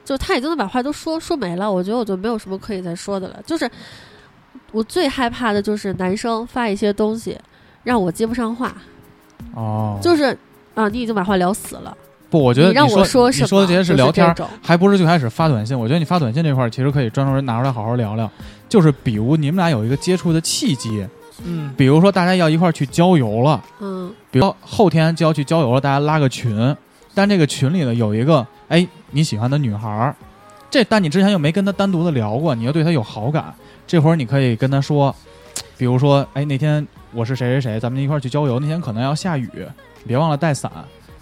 [0.04, 3.40] 就他已经把话都说说没了，我觉得我就没有什么可以再说的了。
[3.46, 3.70] 就是
[4.72, 7.38] 我最害怕的就是男生发一些东西
[7.82, 8.74] 让我接不上话，
[9.54, 10.36] 哦，就是
[10.74, 11.96] 啊，你已经把话聊死了，
[12.28, 13.44] 不，我觉得你让我说什么？
[13.44, 15.78] 你说的这些是聊天儿，还不是最开始发短信。
[15.78, 18.30] 我觉得你发短信这块儿，其实可以专门拿出来好好聊聊。
[18.68, 21.06] 就是比如你们俩有一个接触的契机，
[21.44, 26.74] 嗯比如说大家要一块儿去郊游了，嗯比如后天就要去郊游了，大家拉个群，
[27.14, 30.16] 但这个群里呢有一个哎你喜欢的女孩儿，
[30.68, 33.54] 这但你之前又没跟她单独的聊过，你又对她有好感，
[33.86, 35.14] 这会儿你可以跟她说，
[35.78, 39.48] 比如说哎那天我是谁谁谁，咱们一块儿去郊游，那天可能要下雨，
[40.04, 40.68] 别忘了带伞。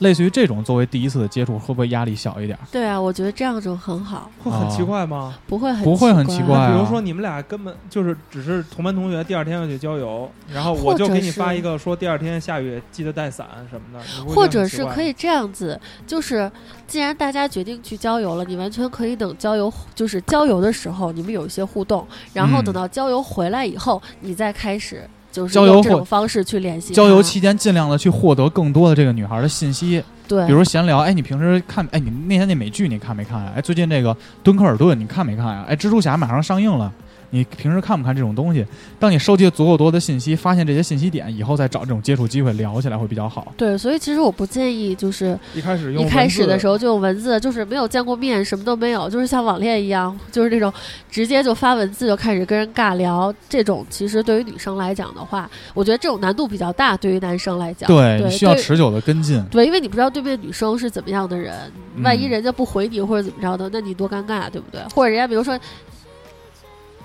[0.02, 2.58] 类似于这种作为第一次的接触，会不会压力小一点？
[2.70, 5.38] 对啊，我觉得这样就很好，会很奇怪吗？
[5.46, 6.72] 不会很不会很奇奇怪啊。
[6.72, 16.50] 比如说你们俩根本就是只是同班同学，第二天要去郊游，然后我就给你发一个说第二天下雨记得带伞什么的，或者是可以这样子，就是
[16.86, 22.64] 既然大家决定去郊游了，你完全可以等郊游，就是郊游的时候你们有一些互动，然后嗯。
[22.64, 33.52] 等到郊游回来以后，你再开始就是郊游或用这种方式去联系她郊游期间尽量的去获得更多的这个女孩的信息，对，比如闲聊，哎，你平时看，哎，你那天那美剧你看没看呀？
[33.56, 35.64] 哎，最近这个敦刻尔顿你看没看呀？
[35.66, 36.92] 哎，蜘蛛侠马上上映了，
[37.34, 38.64] 你平时看不看这种东西？
[38.98, 43.52] 当你收集足够多的信息，发现这些信息点以后，再找这种接触机会聊起来会比较好。
[43.56, 50.70] 对，所以其实我不建议就是一开始用一开始的时候，候就用文字，就是没有见过面，什么都没有，就是像网恋一样，就是那种
[51.10, 53.34] 直接就发文字就开始跟人尬聊。
[53.48, 59.42] 这种其实对于女生来讲的话，我觉得这种难度比较大，对于男生来讲，对，对你需要持久的跟进。
[59.50, 61.54] 对，因为你不知道对面女生是怎么样的人，
[62.02, 64.82] 万一嗯人家不回你或者怎么着的，那你多尴尬啊，对不对？
[64.94, 65.58] 或者人家比如说，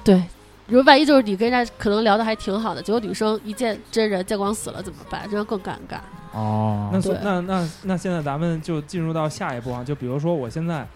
[0.07, 0.17] 对，
[0.65, 5.27] 比如万一就是你跟人家可能聊的还挺好的，结果女生一见真人见光死了怎么办？
[5.29, 5.99] 这样更尴尬。
[6.31, 10.87] 哦，那所那那那现在咱们就进入到下一步啊，就比如说我现在，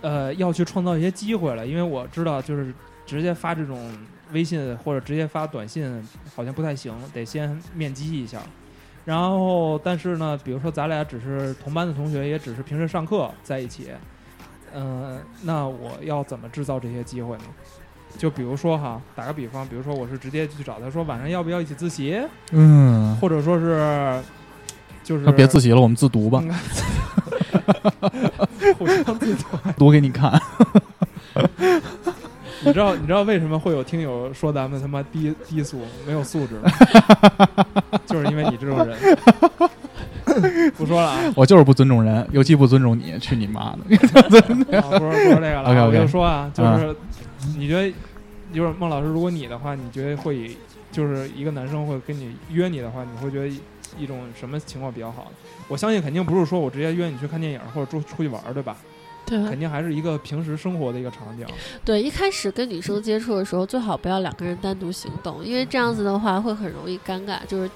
[0.00, 2.74] 呃，要去创造一些机会了，因为我知道就是
[3.06, 3.96] 直接发这种
[4.32, 8.40] 微信或者直接发短信好像不太行，得先面基一下。
[9.04, 13.90] 然后，但是呢，比如说咱俩只是同班的同学，也只是平时上课在一起，
[14.74, 17.44] 嗯、那我要怎么制造这些机会呢？
[18.18, 22.20] 就比如说哈，打个比方，比如说我是直接去找他说晚上要不要一起自习，
[22.52, 24.20] 嗯，或者说是
[25.04, 26.50] 就是那别自习了，我们自读吧， 嗯
[28.78, 29.44] 互相自读。
[29.76, 30.40] 读给你看。
[32.64, 36.70] 你知道你知道为什么会有听友说咱们他妈低低俗没有素质吗？
[38.06, 38.96] 就是因为你这种人。
[40.76, 43.96] 不说了啊，我就是不尊重人，尤其不尊重你，去你妈的！
[44.80, 46.94] 啊不说不说这个了我就说啊，就是
[47.56, 47.94] 你觉得，
[48.56, 50.56] 就是孟老师，如果你的话，你觉得会以
[50.90, 53.48] 就是一个男生会跟你约你的话，你会觉得
[53.98, 55.30] 一种什么情况比较好？
[55.68, 58.76] 我相信肯定不是说我直接约你去看电影或者出出去玩，对吧？
[59.26, 61.44] 对肯定还是一个平时生活的一个场景。
[61.84, 67.70] 对，一开始跟女生接触的时候，最好不要两个人单独行动，因为这样子的话会很容易尴尬，就是。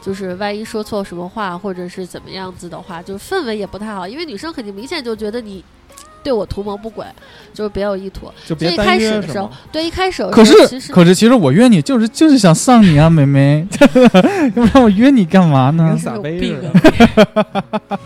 [0.00, 5.62] 就是万一说错什么话，或者是怎么样子的话，就是氛围也不太好，因为女生肯定明显就觉得你
[6.22, 7.04] 对我图谋不轨，
[7.54, 8.30] 就是别有意图。
[8.46, 10.52] 就别一开单约是始的时候？，对一开始的可是
[10.90, 13.66] 可是，其实我约你就是就是想上你啊，妹妹，
[14.54, 15.98] 要不然我约你干嘛呢跟？
[15.98, 17.98] 撒有杯似病啊的。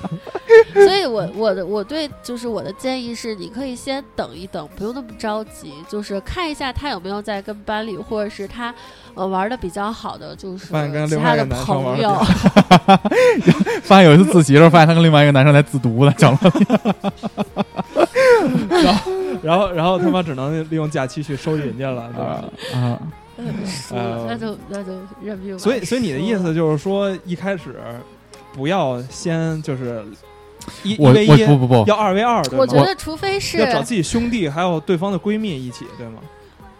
[0.74, 8.74] 所以我我的我对就是我的建议是，你可以先等一等，不用那么着急，就是看一下他有没有在跟班里或者是他
[9.14, 10.66] 呃玩的比较好的，就是
[11.08, 12.14] 其他的朋友。
[13.82, 16.38] 发现有一次自习的时候，发现他跟另外一个男生在自读呢，讲了
[18.82, 19.12] 然后，
[19.42, 22.44] 然后然后他妈只能利用假期去收人家了，对吧？
[22.74, 22.98] 啊，
[24.26, 25.58] 那就那就认命吧。
[25.58, 27.74] 所以，所以你的意思就是说，一开始
[28.52, 30.04] 不要先就是
[30.82, 32.58] 一一我 v 一，我不不不，要二 v 二，对吗？
[32.58, 36.20] 我觉得，除非是要找自己兄弟还有对方的闺蜜一起，对吗？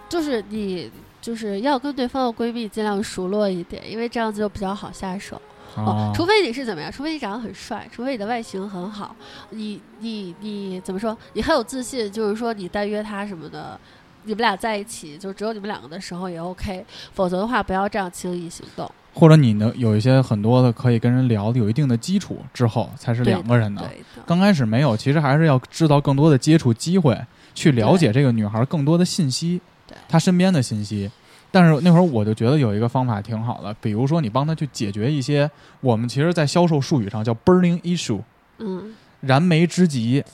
[0.09, 0.91] 就是你
[1.21, 5.41] 就是要跟对方的闺蜜尽量熟络一点，因为这样子就比较好下手。
[5.75, 6.93] 哦啊，除非你是怎么样？
[6.93, 9.17] 除非你长得很帅，除非你的外形很好，
[9.51, 11.17] 你你你怎么说？
[11.33, 13.81] 你很有自信，就是说你单约他什么的，
[14.25, 16.85] 你们俩在一起，就只有你们两个的时候也 OK。
[17.15, 18.91] 否则的话，不要这样轻易行动。
[19.15, 23.89] 或者你能有一些很多的可以跟人聊的，有一定的基础之后，才是两个人的。
[24.27, 27.19] 刚开始没有，其实还是要制造更多的接触机会，
[27.55, 29.61] 去了解这个女孩更多的信息，
[30.09, 31.11] 她身边的信息。
[31.51, 38.21] 但是那会儿我就觉得有一个方法挺好的，比如说你帮她去解决一些我们其实在销售术语上叫 burning issue
[38.59, 40.25] 嗯，燃眉之急。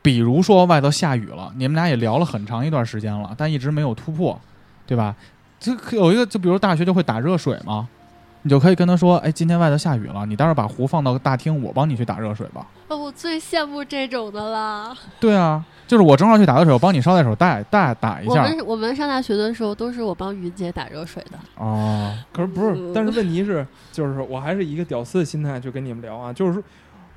[0.00, 4.40] 比如说外头下雨了，你们俩也聊了很长一段时间了，但一直没有突破，
[4.86, 5.14] 对吧？
[5.60, 7.86] 这可有一个，就比如大学就会打热水嘛，
[8.48, 12.66] 你就可以跟他说，哎，今天外头下雨了，你待会儿把壶放到大厅，我帮你去打热水吧。
[12.88, 14.96] 哦，我最羡慕这种的啦。
[15.20, 18.44] 对啊，就是我正好去打热水，我帮你捎带手带带打一下。
[18.44, 21.38] 我们我们上大学的时候都是我帮云姐打热水的。
[21.56, 22.92] 哦，可是不是嗯？
[22.94, 26.62] 但是问题是，就是我还是一个屌丝的心态去跟你们聊啊，就是说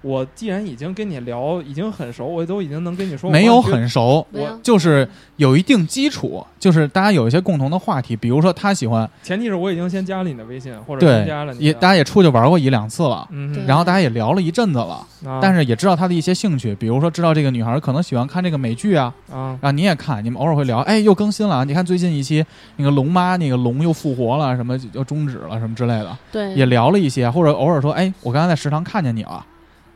[0.01, 13.27] 我既然已经跟你聊，已经很熟，我都已经能跟你说，没有很熟，我就是有一定基础，就是大家有一些共同的话题，比如说他喜欢，前提是我已经先加了你的微信，或者加了，你，也大家也出去玩过一两次了。
[13.67, 15.39] 然后大家也聊了一阵子了，啊。
[15.41, 22.43] 但是也知道他的一些兴趣，比如说知道这个女孩可能喜欢看这个美剧啊，啊，然后你也看，你们偶尔会聊，哎，又更新了啊，你看最近一期
[22.77, 29.45] 那个龙妈那个龙又复活了，什么又终止了什么之类的，对，也聊了一些，或者偶尔说，哎，我刚才在食堂看见你了，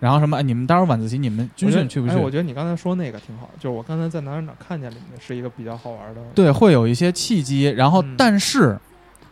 [0.06, 2.30] 然后什么，哎，你们待会儿晚自习你们军训去不哎，我？
[2.30, 6.22] 觉得你刚才说那个挺好，就是我刚才在哪儿哪儿看见了你们，是一个比较好玩的。
[6.36, 8.78] 对，会有一些契机，然后嗯但是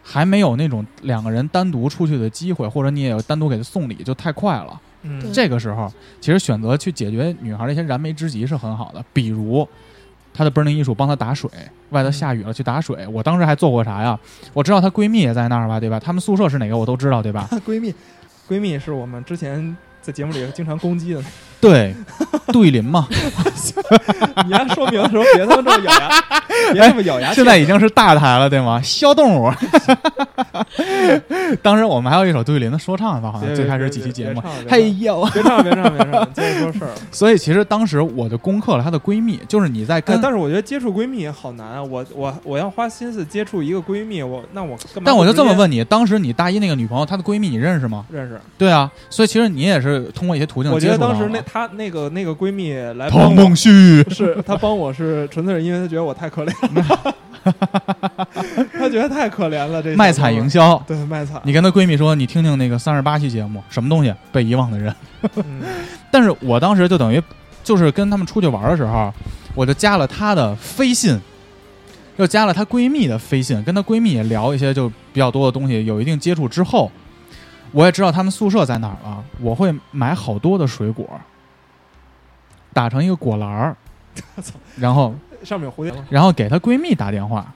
[0.01, 4.81] 还没有那种两个人单独出去的机会，或者你也有单独给他送礼，就太快了。
[5.03, 9.67] 嗯这个时候，其实选择去解决女孩的一些燃眉之急是很好的，比如。
[10.35, 11.47] 她的 burning 艺术帮她打水，
[11.91, 13.05] 外头下雨了去打水。
[13.07, 14.19] 我当时还做过啥呀？
[14.51, 15.99] 我知道她闺蜜也在那儿吧，对吧？
[15.99, 17.45] 她们宿舍是哪个我都知道，对吧？
[17.51, 17.93] 她 闺蜜，
[18.49, 21.21] 闺蜜是我们之前在节目里经常攻击的。
[21.61, 21.95] 对，
[22.47, 23.07] 杜玉林嘛，
[24.45, 26.09] 你还说明的时候别他妈这么咬牙，
[26.73, 27.33] 别这么咬牙。
[27.33, 28.81] 现在已经是大台了，对吗？
[28.83, 29.49] 小动物。
[31.63, 34.51] 当时我们还有一首杜玉林的说唱吧，好像最开始几期节目别。
[34.65, 36.91] 别嘿呦，别唱，别唱，别唱，接着说事儿。
[37.13, 41.81] 所以其实当时我就攻克了她的闺蜜，就是你在哎跟，但是我觉得接触闺蜜好难啊！
[41.81, 45.03] 我我我要花心思接触一个闺蜜，我那我干嘛？
[45.05, 48.05] 但我就这么，问你，当时你大一那个女朋友，她的闺蜜你认识吗？
[48.11, 48.37] 认识。
[48.57, 57.15] 对啊，所以其实你也是通过一些途径我觉得当时那她那个那个闺蜜来帮梦旭， 是她帮我是纯粹是因为她觉得我太可怜了，
[58.73, 59.81] 她觉得太可怜了。
[59.81, 60.81] 这卖惨营销。
[60.87, 64.95] 对卖惨，你跟她闺蜜说，你听听那个三十八期节目，什么东西被遗忘的人。
[65.35, 65.61] 嗯
[66.11, 67.21] 但是我当时就等于
[67.63, 69.11] 就是跟他们出去玩的时候，
[69.55, 71.19] 我就加了她的飞信，
[72.17, 76.91] 又加了她闺蜜的飞信，跟她闺蜜也聊一些就比较多的东西，有一定接触之后，
[77.73, 79.23] 我也知道他们宿舍在哪儿了。
[79.41, 81.05] 我会买好多的水果，
[82.71, 83.75] 打成一个果篮儿，
[84.77, 86.01] 然后上面有蝴蝶？
[86.09, 87.53] 然后给她闺蜜打电话，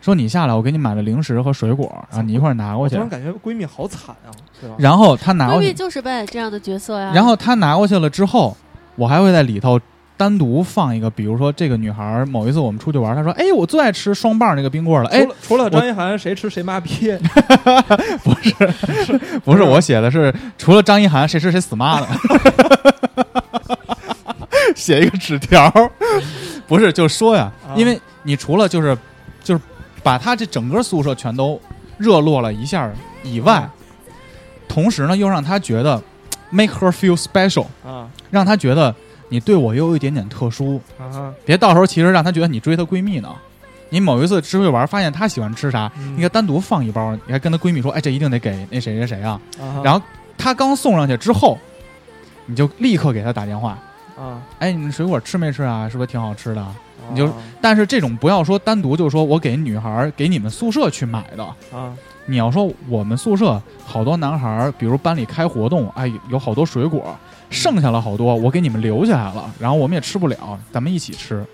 [0.00, 3.08] 说你下来，我给你买了零食和水果，然后你一块儿拿过去我突。
[3.08, 4.76] 然感觉闺蜜好惨啊，对吧？
[4.78, 7.10] 然后她拿过去，闺蜜就是扮演这样的角色呀。
[7.14, 8.56] 然后她拿过去了之后，
[8.96, 9.80] 我还会在里头
[10.16, 17.12] 单独放一个，比如说这个女孩儿某一次我们出去玩，她说：“哎，我最爱吃双棒那个冰棍了。”哎除，了张一涵，谁吃谁妈逼？
[18.24, 18.54] 不是
[19.44, 22.06] 不是我写的是，除了张一涵，谁吃谁死妈的。
[24.74, 25.72] 写一个纸条，
[26.66, 28.96] 不是就说呀，啊因为你除了就是
[29.42, 29.60] 就是
[30.02, 31.60] 把他这整个宿舍全都
[31.98, 32.90] 热络了一下
[33.22, 33.68] 以外，
[34.68, 36.02] 同时呢又让他觉得
[36.50, 38.94] make her feel special，啊让他觉得
[39.28, 41.32] 你对我又有一点点特殊，啊！
[41.44, 43.28] 别到时候其实让他觉得你追她闺蜜呢。
[43.88, 49.40] 你某一次出去玩，发现她喜欢吃啥，嗯你给单独放一包，你还跟她闺蜜说，哎，这一定得给那谁谁谁啊。
[49.60, 50.00] 啊然后
[50.36, 51.58] 她刚送上去之后，
[52.46, 53.78] 你就立刻给她打电话，
[54.18, 55.88] 啊，哎，你们水果吃没吃啊？
[55.88, 56.66] 是不是挺好吃的？
[57.10, 61.44] 你就啊但是这种不要说单独就说我给女孩儿给你们宿舍去买的，
[61.76, 61.94] 啊。
[62.28, 67.16] 你要说我们宿舍好多男孩儿，比如班里开活动，哎，有好多水果，
[67.50, 71.44] 剩下了好多，我给你们留下来了，然后我们也吃不了，咱们一起吃，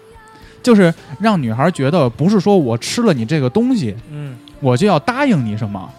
[0.63, 4.37] 就是让女孩儿觉得不是说我吃了你这个东西，嗯。
[4.61, 5.91] 我就要答应你什么，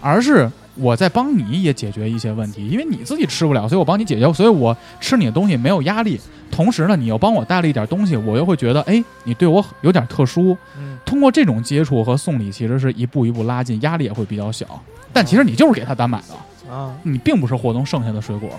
[0.00, 6.20] 而是我在帮你也解决一些问题，因为你自己吃不了，所以我帮你解决，所以我吃你的东西没有压力。
[6.50, 10.56] 同时呢，你又帮我带了一点东西，我又会觉得，哎，你对我有点特殊。
[10.78, 14.66] 嗯通过这种接触和送礼，其实是一步一步拉近，压力也会比较小。
[15.12, 18.50] 但其实你就是给他单买的，啊，你并不是活动剩下的水果，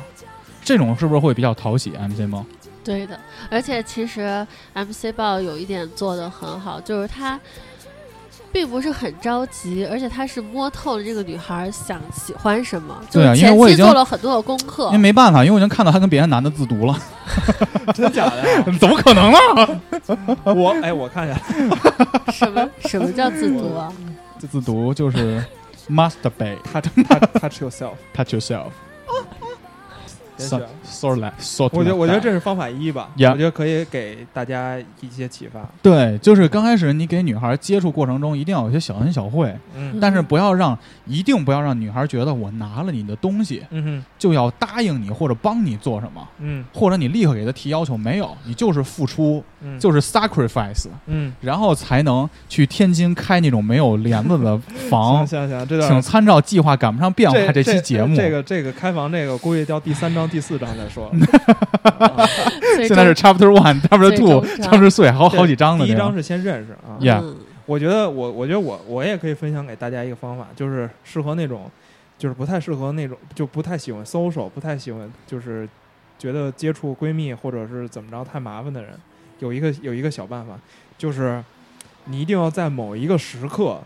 [0.64, 2.46] 这种是不是会比较讨喜？MC 梦？
[2.86, 7.38] 对的，而且其实 MC 报有一点做得很好，就是他
[8.58, 14.98] 并不是很着急，而且他是摸透了这个女孩想喜欢什么，对啊因为我已经做了很多的功课因为。
[14.98, 16.98] 没办法，因为我已经看到他跟别的男的自读了，
[17.94, 18.64] 真假的呀？
[18.82, 19.38] 怎么可能呢？
[20.44, 21.40] 我哎，我看一下，
[22.34, 23.94] 什么什么叫自读啊？
[24.40, 25.44] 这自读就是
[25.88, 26.88] masturbate touch
[27.40, 27.62] touch
[28.16, 28.72] touch yourself，
[30.38, 30.66] so 是。
[30.84, 31.64] so so。
[31.74, 33.10] 我觉得，我觉得这是方法一吧。
[33.18, 35.68] Yeah 我觉得可以给大家一些启发。
[35.82, 54.58] 对，就是刚开始你给女孩接触过程中，一定要有些小恩小惠，嗯但是不要让，一定不要让女孩觉得我拿了你的东西嗯就要答应你或者帮你做什么，嗯或者你立刻给她提要求，没有，你就是付出，嗯，就是 sacrifice，嗯，然后才能去天津开那种没有帘子的
[54.90, 55.48] 房行。
[55.48, 58.16] 行行，这段请参照计划赶不上变化这期节目。
[58.16, 61.12] 这个这个开房这个估计到第三章第四章再说
[62.86, 65.86] 现在是 Chapter One、Chapter Two、Chapter Three，还有好几章呢。
[65.86, 66.98] 第一章是先认识啊。
[67.00, 67.38] Yeah 嗯
[67.68, 71.70] 我觉得我我觉得我我也可以分享给大家一个方法，就是适合那种
[72.18, 75.68] 就是不太适合那种就不太喜欢 social，不太喜欢就是
[76.18, 78.92] 觉得接触闺蜜或者是怎么着太麻烦的人，
[79.40, 80.58] 有一个有一个小办法，
[80.98, 81.44] 就是
[82.06, 83.82] 你一定要在某一个时刻，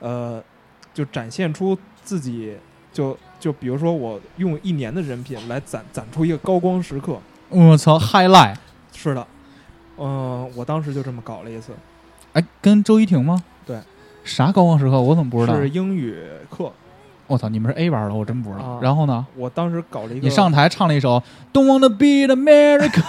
[0.00, 0.44] 呃，
[0.92, 2.54] 就展现出自己，
[2.92, 8.54] 就就比如说我用一年的人品来攒攒出一个高光时刻，我操，highlight，
[8.94, 9.26] 是的，
[9.98, 11.72] 嗯、我当时就这么搞了一次，
[12.34, 13.42] 哎，跟周一婷吗？
[13.66, 13.80] 对，
[14.22, 15.00] 啥高光时刻？
[15.00, 15.56] 我怎么不知道？
[15.56, 16.16] 是英语
[16.48, 16.70] 课，
[17.26, 18.64] 我操，你们是 A 班的，我真不知道。
[18.64, 19.26] 啊然后呢？
[19.34, 21.20] 我当时搞了一个，你上台唱了一首
[21.52, 23.02] 《Don't Wanna Be the American》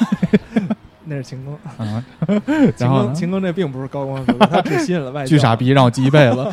[1.05, 5.27] 那是秦庚，啊，秦 然后呢庚秦庚这并不是高光时刻，他只吸引了外教。
[5.29, 5.55] 巨傻！
[5.55, 6.47] 逼，让我记一辈子。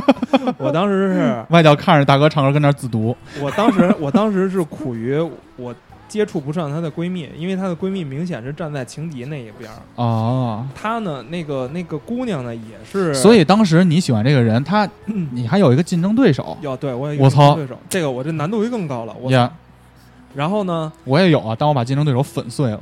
[0.56, 5.16] 我当时是，外教看着大哥唱歌跟那儿自读，我当时我当时是苦于
[5.56, 5.74] 我
[6.08, 19.50] 接触不上她的闺蜜，因为她的闺蜜明显是站在情敌那一边儿，哦，她呢那个那个姑娘呢也是，所以当时你喜欢这个人，他你还有一个竞争对手要对我有一个我操对手，这个我这难度就更高了，我呀。
[20.34, 22.80] 然后呢，我也有啊，但我把竞争对手粉碎了。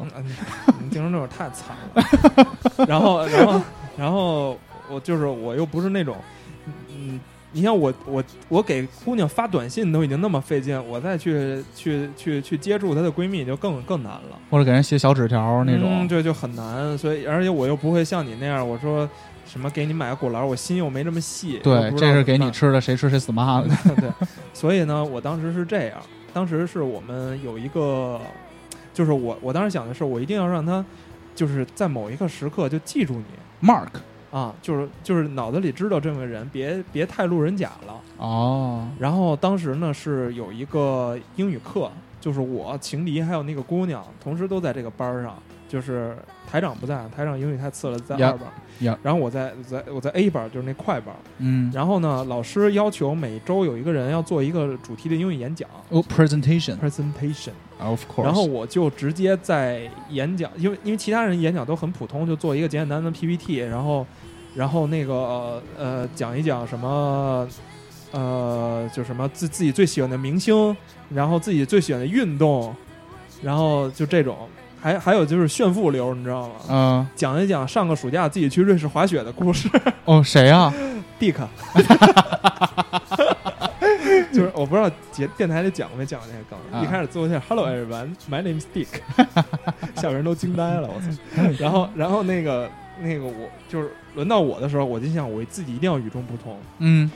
[0.90, 2.06] 竞争对手太惨了。
[2.86, 3.62] 然后，然后，
[3.96, 4.58] 然后
[4.90, 6.16] 我就是我又不是那种，
[6.88, 7.18] 嗯，
[7.52, 14.38] 你像我我我给姑娘发短信都已经那么费劲，我再去去去去接触她的闺蜜就更更难了。
[14.50, 16.96] 或者给人写小纸条那种，嗯，对，就很难。
[16.98, 19.08] 所以，而且我又不会像你那样，我说
[19.46, 21.58] 什么给你买个果篮，我心又没这么细。
[21.62, 23.68] 对这是给你吃的，谁吃谁死妈的。
[23.96, 24.10] 对，
[24.52, 25.98] 所以呢，我当时是这样，
[26.32, 28.20] 当时是我们有一个，
[28.94, 30.84] 就是我我当时想的是，我一定要让他，
[31.34, 33.88] 就是在某一个时刻就记住你 Mark，
[34.30, 38.00] 啊，就是就是脑子里知道这么个人，别别太路人甲了。
[38.18, 45.36] 哦，然后当时呢是有一个英语课，就是我情敌还有那个姑娘，同时都在这个班儿上。
[45.68, 46.16] 就是
[46.50, 48.48] 台长不在，台长英语太次了，在呀二班。
[48.80, 51.14] 呀然后我在在我在 A 班，就是那快班。
[51.38, 57.50] 嗯，然后呢，老师要求每周有一个人要做一个主题的英语演讲哦，presentation（presentation）。
[57.80, 64.06] of course，然后我就直接在演讲，因为因为其他人演讲都很普通，就做一个简简单单的 PPT，然后
[64.54, 67.46] 然后那个呃呃讲一讲什么
[68.12, 70.76] 呃就什么自自己最喜欢的明星，
[71.10, 72.74] 然后自己最喜欢的运动，
[73.42, 74.48] 然后就这种，
[74.80, 76.54] 还还有就是炫富流，你知道吗？
[76.68, 79.68] 嗯，讲一讲上个暑假自己去瑞士滑雪的故事
[80.04, 80.72] 哦，谁啊
[81.20, 81.34] ？，Dick。
[84.32, 86.58] 就是我不知道节电台里讲过没讲过这个梗。
[86.72, 88.86] 啊一开始自我介绍，Hello everyone, my name is Dick，
[89.96, 91.08] 下边人都惊呆了，我操！
[91.58, 92.70] 然后然后那个
[93.00, 93.32] 那个我
[93.68, 97.10] 就是轮到我的时候，我就想我自己一定要与众不同，嗯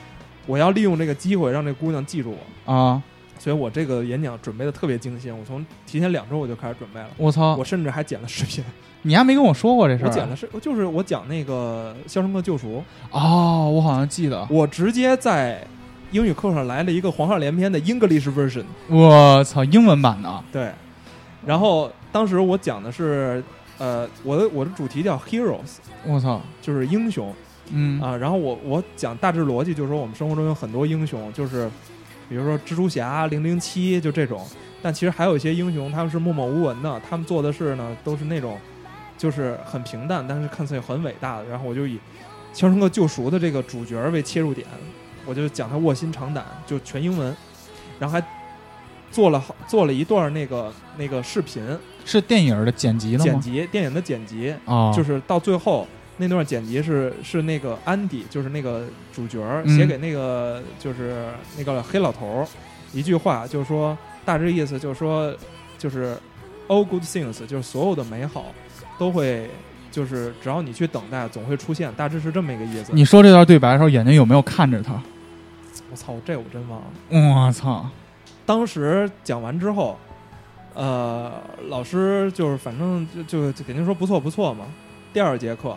[0.46, 2.34] 我要利用这个机会让这姑娘记住
[2.66, 2.72] 我。
[2.72, 3.00] 啊，
[3.42, 8.62] 所以我这个演讲准备的特别精心，我从提前两周我就开始准备了，我操我，甚至还剪了视频，
[9.02, 10.06] 你还没跟我说过这事儿？
[10.06, 12.76] 我剪了是，就是我讲那个《肖申克救赎》，
[13.10, 14.46] 哦，我好像记得。
[14.48, 15.66] 我直接在
[16.12, 20.44] 英语课上来了一个黄鹤连篇的 English version，我操，英文版的。
[20.52, 20.70] 对，
[21.44, 23.42] 然后当时我讲的是，
[23.78, 27.34] 呃，我的我的主题叫 heroes，我操，就是英雄
[27.72, 28.16] 嗯啊。
[28.16, 31.68] 然后我我讲大致逻辑，就是说我们生活中有很多英雄，就是
[32.32, 34.42] 比如说蜘蛛侠、零零七就这种，
[34.80, 38.58] 但其实还有一些英雄他们是默默无闻的，他们做的事呢都是那种
[39.18, 41.44] 就是很平淡，但是看似又很伟大的。
[41.44, 41.96] 然后我就以
[42.54, 44.66] 《肖申克救赎》的这个主角为切入点，
[45.26, 47.36] 我就讲他卧薪尝胆，就全英文，
[47.98, 48.26] 然后还
[49.10, 51.62] 做了好做了一段那个那个视频
[52.06, 53.24] 是电影的剪辑的吗？
[53.24, 55.86] 剪辑，电影的剪辑，啊，就是到最后
[56.18, 62.46] 那段剪辑是是那个安迪，就是那个主角写给那个就是那个黑老头儿
[62.92, 65.34] 一句话，就是说大致意思就是说
[65.78, 66.16] 就是
[66.68, 68.46] all good things，就是所有的美好
[68.98, 69.48] 都会
[69.90, 72.92] 就是只要你去等待，总会出现，大致是这么一个意思。
[72.92, 75.02] 你说这段对白的时候，眼睛有没有看着他？
[75.90, 77.46] 我操，这我真忘了。
[77.46, 77.88] 我操，
[78.46, 79.98] 当时讲完之后，
[80.74, 81.32] 呃，
[81.68, 84.66] 老师就是反正就就就肯定说不错不错嘛。
[85.12, 85.76] 第二节课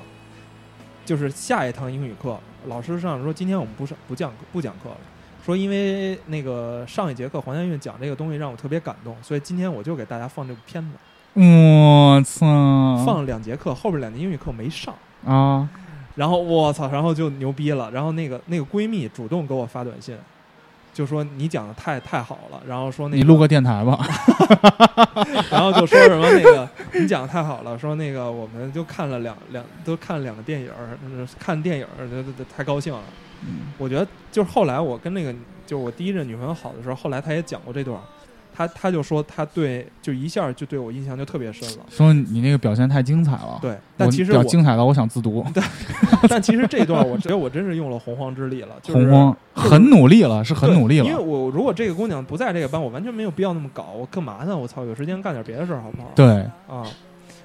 [1.06, 2.38] 就是下一堂英语课，
[2.68, 4.90] 老师上说今天我们不上不讲不讲课。
[4.90, 4.98] 了，
[5.46, 10.98] 说因为那个上一节课黄家韵讲这个东西让我特别感动，所以今天我就给大家放这部片子，
[11.40, 14.96] 我操，放了两节课，后边两节英语课没上。
[15.24, 15.70] 啊，
[16.16, 17.92] 然后我操，然后就牛逼了。
[17.92, 20.18] 然后那个那个闺蜜主动给我发短信，
[20.96, 24.00] 就说你讲的太太好了，然后说那你录个电台吧。
[25.52, 32.08] 然后就说什么那个你讲的太好了，说那个我们就看了两两都看了两个电影儿，呃看电影儿，
[32.56, 33.04] 太高兴了。
[33.44, 35.34] 嗯我觉得就是后来我跟那个
[35.68, 38.00] 就是我第一任女朋友好的时候，后来她也讲过这段
[38.64, 41.86] 儿，她她就说他对就一下就对我印象就特别深了。
[41.90, 45.46] 说你那个表现太精彩了，对，但其实我比精彩到我想自读。
[46.30, 51.18] 但其实这段我觉得我真是用了洪荒之力了，就是洪荒很努力了，是很努力了因为。
[51.18, 54.58] 我如果这个姑娘不在这个班，我完全没有必要那么搞，我干嘛呢？
[54.58, 56.12] 我操，有时间干点别的事儿好不好？
[56.16, 56.28] 对，
[56.68, 56.86] 啊，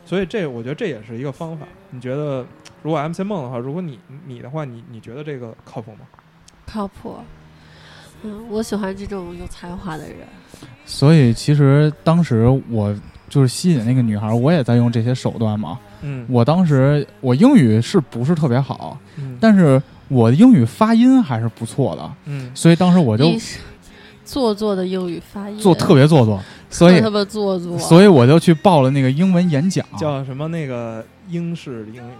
[0.04, 1.66] 所以这我觉得这也是一个方法。
[1.90, 2.44] 你觉得
[2.82, 6.00] 如果 MC 梦的话，如果你你的话，你你觉得这个靠谱吗？
[6.66, 7.16] 靠谱。
[8.22, 10.16] 嗯，我喜欢这种有才华的人。
[10.84, 12.94] 所以其实当时我
[13.28, 15.78] 就是吸引那个女孩，我也在用这些手段嘛。
[16.02, 23.30] 嗯我当时我英语是不是特别好，嗯但是我的英语发音还是不错的，嗯所以当时我就
[24.24, 27.78] 做作的英语发音，做特别做作，所以特别做作。
[27.78, 29.84] 所以我就去报了那个英文演讲。
[29.98, 32.12] 叫什么那个英式英语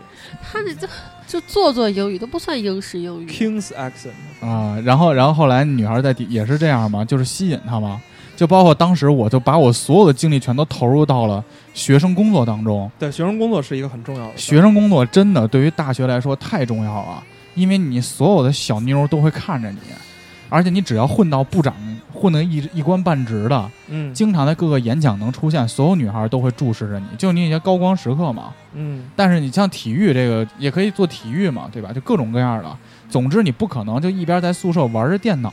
[0.42, 0.86] 他这这
[1.30, 3.26] 就做作英语都不算英式英语。
[3.30, 4.44] King's accent。
[4.44, 8.00] 啊，然后然后后来女孩在底也是这样嘛，就是吸引他嘛，
[8.36, 12.90] 就包括当时我就把我所有的精力全都投入到了学生工作当中。
[12.98, 17.22] 对，学生工作是一个很重要的学生工作真的对于大学来说太重要了，
[17.54, 19.78] 因为你所有的小妞都会看着你，
[20.50, 21.74] 而且你只要混到部长
[22.12, 28.52] 混得一一官半职的，嗯经常在各个演讲能出现，所有女孩都会注视着你，就你一些高光时刻嘛。
[28.74, 31.92] 嗯但是你像体育这个也可以做体育嘛，对吧？
[31.92, 32.76] 就各种各样的。
[33.08, 35.52] 总之你不可能就一边在宿舍玩着电脑，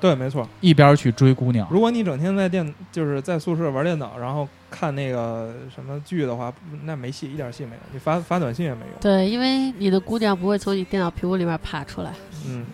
[0.00, 0.48] 对，没错。
[0.60, 1.66] 一边去追姑娘。
[1.70, 6.52] 如果你整天在电就是在宿舍玩电脑，然后看那个什么剧的话，
[6.84, 7.80] 那没戏，一点戏没有。
[7.92, 8.90] 你发发短信也没用。
[9.00, 12.12] 对，因为你的姑娘不会从你电脑屏幕里面爬出来。
[12.46, 12.64] 嗯，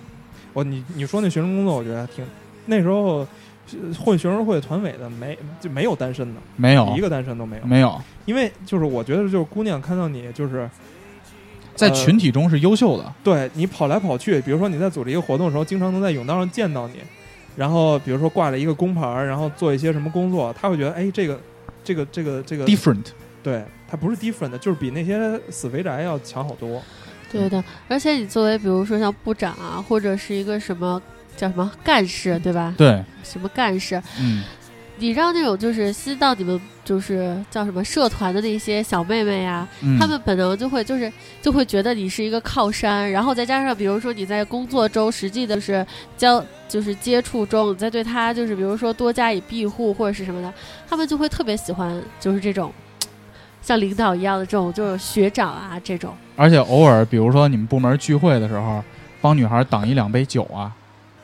[0.55, 2.25] 我你你说那学生工作，我觉得挺
[2.65, 3.27] 那时候
[3.73, 7.67] 呃混学生会团委的没就没有单身的，没有一，个单身都没有。
[7.67, 10.67] 没有，因为就是我觉得就是姑娘看到你就是
[11.75, 13.13] 在呃群体中是优秀的。
[13.23, 16.95] 对你跑来跑去，比如说你在组织一个活动的时候，经常能在甬道上见到你，
[17.57, 21.39] 然后比如说挂着一个工牌，然后做一些什么工作，他会觉得哎这个
[21.83, 23.07] 这个这个这个 different，
[23.43, 26.81] 对，他不是 different 的，就是比那些死肥宅要强好多。
[27.41, 31.01] 对的，而且你作为比如说像部长啊，或者是一个什么
[31.37, 32.75] 叫什么干事，对吧？
[32.79, 34.43] 对，什么干事，嗯，
[34.99, 41.13] 你让那种就是新到你们就是叫什么社团的那些小妹妹呀、嗯她们本能就会就是
[41.43, 45.85] 就会觉得你是一个靠山，然后再加上比如说你在工作中实际的是
[46.17, 50.53] 交就是接触中，你再对她就是比如说多加以庇护或者是什么的，
[50.89, 52.73] 她们就会特别喜欢就是这种
[53.65, 56.15] 像领导一样的这种就是学长啊这种。
[56.37, 58.85] 而且偶尔，比如说你们部门聚会的时候，
[59.21, 60.71] 帮女孩挡一两杯酒啊，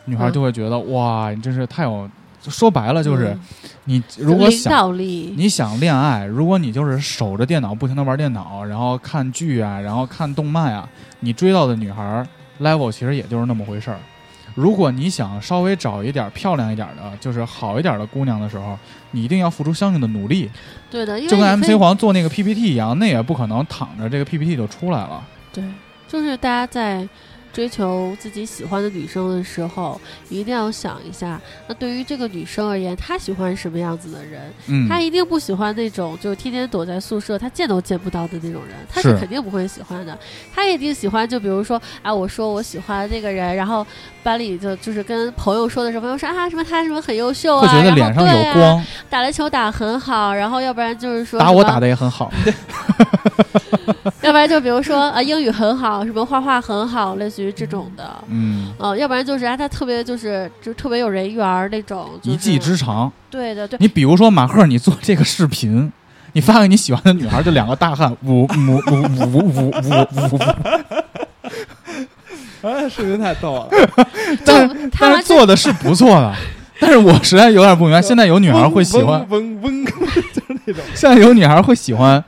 [0.07, 2.11] 女孩嗯就会觉得、哇，你真是太有。
[2.49, 3.41] 说白了就是，嗯
[3.85, 10.89] 你如果想，你想恋爱，如果你就是守着电脑不停的玩电脑，然后看剧啊，然后看动漫啊，
[11.19, 12.27] 你追到的女孩儿
[12.63, 13.99] level 其实也就是那么回事儿。
[14.55, 18.79] 如果你想稍微找一点儿漂亮一点儿的，就是好一点儿的姑娘的时候，
[19.11, 20.51] 你一定要付出相应的努力，
[20.91, 25.23] 对的，因为就跟 MC 黄做那个 PPT 一样，那也不可能躺着这个 PPT 就出来了。
[25.53, 25.63] 对，
[26.09, 27.09] 就是大家在
[27.53, 34.53] 追求自己喜欢的女生的时候，一定要想一下，那对于这个女生而言，她喜欢什么样子的人？
[34.69, 40.17] 嗯，她一定不喜欢那种就是天天躲在宿舍，她见都见不到的那种人，她是是肯定不会喜欢的。
[40.55, 43.85] 她一定喜欢，就比如说，啊，我说我喜欢那个人，然后
[44.23, 52.31] 班里就就是跟朋友说的时候，朋友说啊什么他什么很优秀啊，会觉得然后脸上对啊有光，打篮球打很好，然后要不然就是说打我打的也很好。
[54.23, 58.09] 要不然就比如说啊，英语很好，什么画画很好，类似于这种的。
[58.29, 63.11] 嗯，呃，要不然就是啊，他特别就是就特别有人缘儿那种，就是一技之长。
[63.31, 65.91] 对的对，你比如说马赫，你做这个视频，
[66.33, 69.73] 你发给你喜欢的女孩，就两个大汉，呜呜呜呜呜呜
[70.33, 70.39] 呜
[72.63, 72.67] 呜。
[72.67, 73.69] 哎，视频太逗了，
[74.45, 76.35] 但 是但是他做的是不错的，
[76.81, 80.83] 但是我实在有点不明白，现在有女孩会喜欢， 嗡嗡嗡，就是那种。
[80.95, 82.23] 现在有女孩会喜欢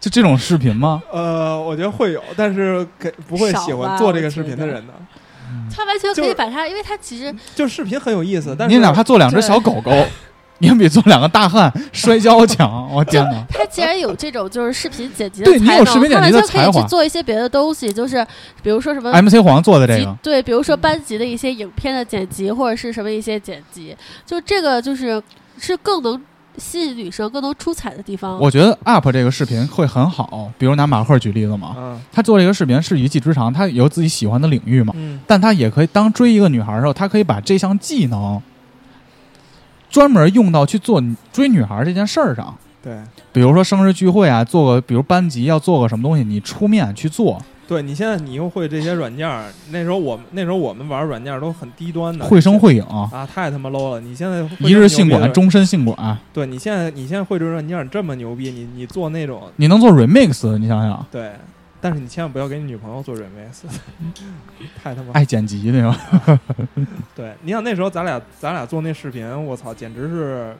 [0.00, 1.02] 就这种视频吗？
[1.10, 4.92] 呃，我觉得会有，但是给不会喜欢做这个视频的人的。
[5.74, 9.90] 他完全可以把它，因为他其实就视频很有意思，但是你哪怕做两只小狗狗，
[10.58, 12.88] 你也比做两个大汉摔跤强。
[12.92, 13.44] 我天哪！
[13.50, 18.24] 他既然有这种就是视频剪辑的对你才能，有视频剪辑的他完全可以才华去做一些别的东西，就是
[18.62, 25.22] 比如说什么 MC 黄做的这个，对，比如说班级的一些影片的剪辑，或者是什么一些剪辑，就这个就是
[25.58, 26.20] 是更能
[26.56, 28.38] 吸引女生、更能出彩的地方。
[28.38, 30.48] 我觉得 UP 这个视频会很好。
[30.56, 38.40] 比如拿马赫举例子嘛，嗯他做这个视频是一技之长，他有自己喜欢的领域嘛，嗯但他也可以当追一个女孩的时候，他可以把这项技能
[39.94, 41.00] 专门用到去做
[41.32, 42.52] 追女孩这件事儿上。
[42.82, 42.98] 对。
[43.32, 54.00] 比如说生日聚会啊，做个比如班级要做个什么东西，你出面去做，对，你现在你又会这些软件儿，那时候我们那时候我们玩软件儿都很低端的，会声会影，啊，太他妈 low 了！
[54.00, 61.32] 你现在一日性管，终身性管，对你现在你现在会这软件儿这么牛逼，你你做那种你能做 remix，你想想，对，
[61.84, 63.60] 但是你千万不要给你女朋友做 remix，
[64.82, 65.94] 太他妈爱剪辑那种，
[67.14, 70.56] 对，你想那时候咱俩咱俩做那视频，我操，简直是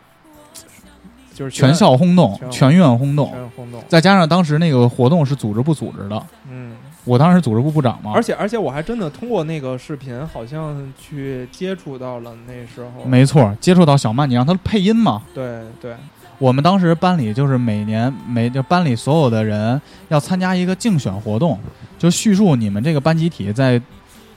[1.32, 3.30] 就是全校轰动，全全院轰动。
[3.30, 15.22] 全轰动，再加上当时那个活动是组织部组织的，嗯，我当时组织部部长嘛而，且而且我还真的通过那个视频，好像去接触到了那时候，没错，接触到小曼，你让他配音嘛。
[15.32, 15.96] 对对，
[16.39, 21.59] 我们当时班里就是每年每就班里所有的人要参加一个竞选活动，
[21.99, 23.80] 就叙述你们这个班集体在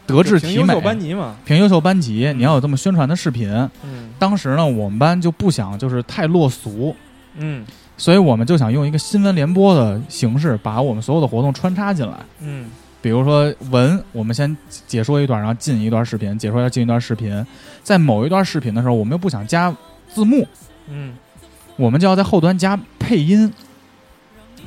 [0.06, 3.50] 德智体美评优秀班级嘛，评优秀班级，你要有这么宣传的视频。
[3.84, 6.96] 嗯当时呢，我们班就不想就是太落俗，
[7.36, 7.66] 嗯
[7.98, 12.14] 所以我们就想用一个新闻联播的形式，把我们所有的活动穿插进来。
[12.40, 12.70] 嗯
[13.00, 14.56] 比如说文，我们先
[14.88, 17.46] 解说一段，然后进一段视频，解说要进一段视频。
[17.84, 19.74] 在某一段视频的时候，我们又不想加
[20.10, 20.46] 字幕，
[20.90, 21.14] 嗯
[21.78, 23.52] 我们就要在后端加配音。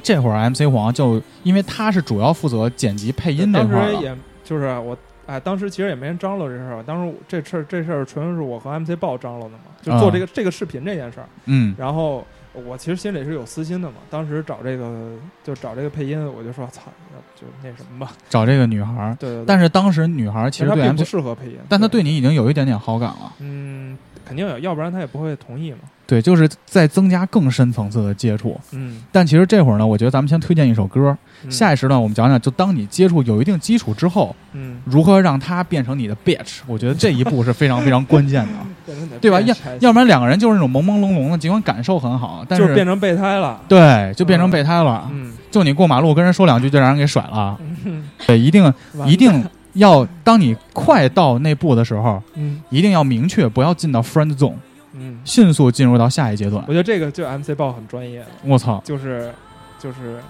[0.03, 4.97] 这会儿 MC 黄就因为他是主要负责剪辑配音这当块儿也就是我
[5.27, 11.27] 哎，当时其实也没人张罗这事儿，当时这事儿这事儿纯是我和 MC 豹张罗的嘛，就做这个、这个视频这件事儿。
[11.45, 16.83] 嗯然后我其实心里是有私心的嘛，当时找这个就找这个配音，我就说操，
[17.13, 18.13] 那就那什么吧。
[18.29, 23.33] 找这个女孩儿，对对对，但是当时女孩儿其实并不适合配音，但她对你已经有一点点好感了。
[23.41, 25.79] 嗯肯定有，要不然她也不会同意嘛。
[26.11, 28.59] 对，就是在增加更深层次的接触。
[28.73, 38.93] 嗯，但其实这会儿呢，我觉得咱们先推荐一首歌，嗯下一时段我们讲讲，就当你接触有一定基础之后，嗯，如何让它变成你的 bitch，我觉得这一步是非常非常关键的，
[39.23, 39.41] 对吧？
[39.43, 43.61] 要要不然两个人就是那种朦朦胧胧的，尽管感受很好，但就是变成备胎了。
[43.69, 45.09] 对就变成备胎了。
[45.13, 47.57] 嗯，就你过马路跟人说两句，就让人给甩了。
[47.85, 49.45] 嗯 对，一定完一定
[49.75, 54.55] 要，当你快到那步的时候，嗯一定要明确，不要进到 friend zone，
[55.01, 56.73] 嗯，迅速进入到下一阶段我。
[56.73, 59.33] 觉得这个就 MC 爆很专业，我操，就是
[59.79, 60.21] 就是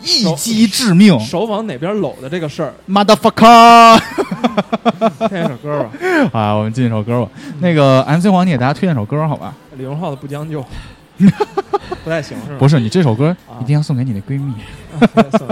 [0.00, 2.74] 一击致命手往哪边搂的这个事儿。
[2.86, 3.98] ，motherfucker！
[5.28, 5.82] 听一首歌
[6.30, 7.30] 吧， 啊，我们进一首歌吧。
[7.60, 9.54] 那个 MC 黄，你给大家推荐首歌好吧？
[9.76, 10.60] 李荣浩的《不将就》
[12.04, 12.56] 不太行是吧？
[12.58, 14.52] 不是，你这首歌啊一定要送给你的闺蜜。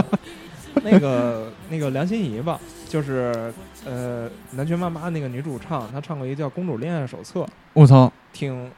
[0.84, 3.52] 那个那个梁心颐吧，就是
[3.86, 7.40] 呃南拳妈妈那个女主唱，她唱过一个叫《公主恋爱手册》，
[7.72, 8.70] 我操，挺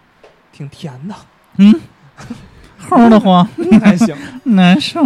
[0.52, 1.14] 挺甜的，
[1.56, 1.74] 嗯，
[2.88, 3.48] 齁的慌，
[3.82, 4.14] 还行。
[4.44, 5.02] 难受。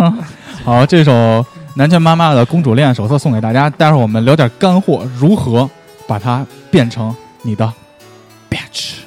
[0.64, 1.44] 好，这首
[1.76, 3.70] 南拳妈妈的《公主恋爱手册》送给大家。
[3.70, 5.70] 待会儿我们聊点干货，如何
[6.06, 7.72] 把它变成你的
[8.50, 9.01] bitch。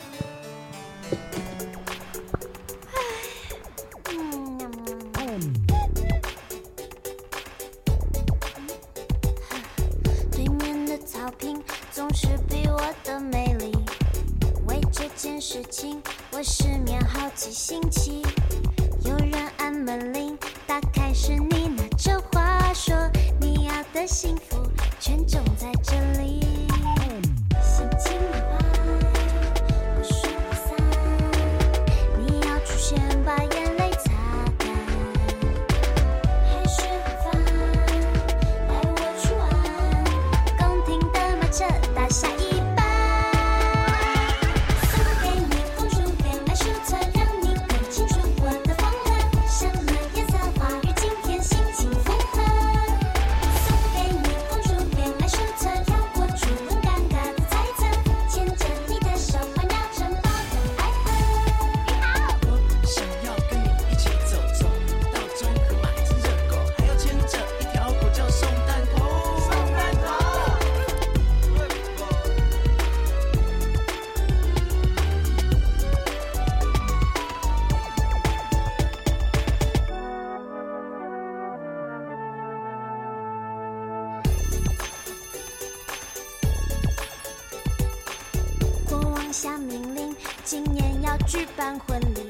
[15.77, 16.01] 情，
[16.31, 18.21] 我失眠好几星期。
[19.03, 22.95] 有人按门铃，打开是你拿着话说，
[23.41, 24.55] 你要的幸福
[25.01, 26.54] 全种在这里。
[90.45, 92.27] 今年要举办婚礼。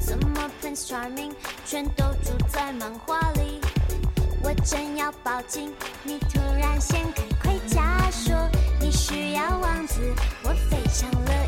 [0.00, 1.32] 怎么 Prince Charming
[1.66, 3.60] 全都住在漫画里？
[4.42, 8.34] 我正要抱紧，你突然掀开盔甲，说
[8.80, 10.00] 你需要王子，
[10.42, 11.32] 我非常乐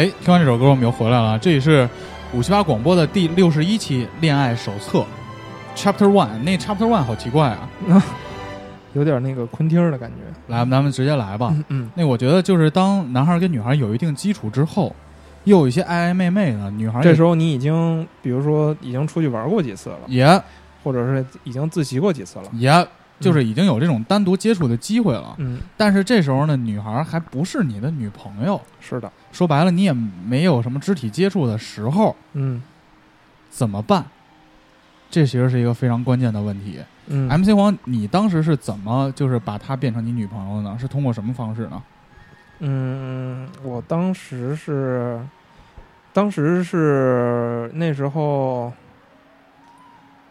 [0.00, 1.38] 哎，听完这首歌，我们又回来了。
[1.38, 1.86] 这里是
[2.32, 5.04] 五七八广播的第六十一期恋爱手册
[5.76, 6.38] ，Chapter One。
[6.42, 7.68] 那 Chapter One 好奇怪啊！
[8.94, 10.16] 有点那个昆汀的感觉。
[10.46, 11.50] 来，咱们直接来吧。
[11.52, 14.96] 嗯嗯，那我觉得就是当男孩跟女孩有一定基础之后，
[15.44, 20.24] 又有一些暧暧昧昧的女孩，这时候你已经，比如说已经出去玩过几次了，也
[20.82, 22.46] 或者是已经自习过几次了。
[22.54, 22.70] 也
[23.20, 25.34] 就是已经有这种单独接触的机会了。
[25.38, 29.12] 嗯，但是这时候呢，女孩还不是你的女朋友，是的。
[29.30, 32.62] 说白了，你也没有什么肢体接触的时候，嗯
[33.50, 34.04] 怎么办？
[35.10, 36.78] 这其实是一个非常关键的问题。
[37.08, 40.76] 嗯 MC 黄，你当时是怎么就是把她变成你女朋友的呢？
[40.78, 41.82] 是通过什么方式呢？
[42.60, 45.20] 嗯，我当时是，
[46.12, 48.72] 当时是那时候，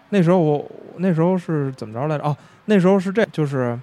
[0.10, 2.24] 那时候我那时候是怎么着来着？
[2.24, 2.38] 哦，
[2.70, 3.78] 那时候是这，就是，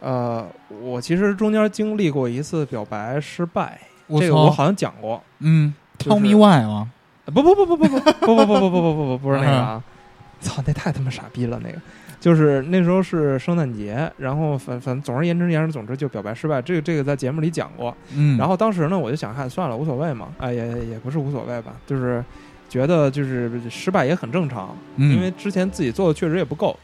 [0.00, 0.46] 呃，
[0.82, 5.20] 我其实中间经历过一次表白失败，我这个我操，好像讲过。
[5.38, 6.90] 嗯就是，Tell me why 吗？
[7.24, 9.82] 不不不不不不不不不不不不不不不是那个啊！
[10.40, 11.58] 操，那太他妈傻逼了！
[11.64, 11.78] 那个
[12.20, 17.96] 就是那时候是圣诞节，然后反反总而言之言而总之就表白失败，这个这个在节目里讲过。
[18.14, 22.24] 嗯，然后当时呢，我就想看算了，无所谓嘛，哎也也不是无所谓吧，就是
[22.68, 26.78] 觉得就是失败也很正常，嗯因为之前自己做的确实也不够。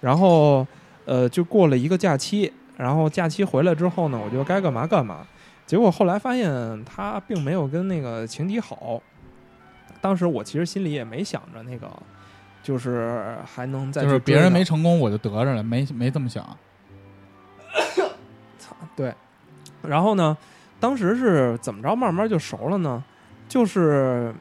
[0.00, 0.66] 然后
[1.04, 5.26] 呃，就过了一个假期，然后假期回来之后呢，我就该干嘛干嘛。
[5.66, 9.02] 结果后来发现他并没有跟那个情敌好。
[10.00, 11.90] 当时我其实心里也没想着那个，
[12.62, 16.44] 就是还能再就是别人没成功，我就得着了，没没这么想。
[18.58, 19.14] 操，对。
[19.82, 20.36] 然后呢，
[20.78, 23.02] 当时是怎么着，慢慢就熟了呢？
[23.48, 24.34] 就是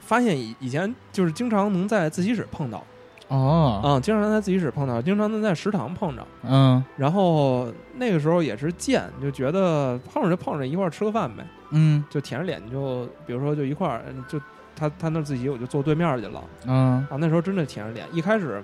[0.00, 2.82] 发现以以前就是经常能在自习室碰到
[3.28, 6.26] 哦，啊、经常能在自习室碰到，经常能在食堂碰着。
[6.42, 7.66] 嗯然后
[7.96, 14.40] 那个时候也是贱，就觉得碰着就碰着，一块儿吃个饭呗，嗯就舔着脸就，比如说就一块儿，就
[14.76, 16.42] 他他那自习，我就坐对面去了。
[16.66, 18.06] 嗯啊，那时候真的舔着脸。
[18.12, 18.62] 一开始，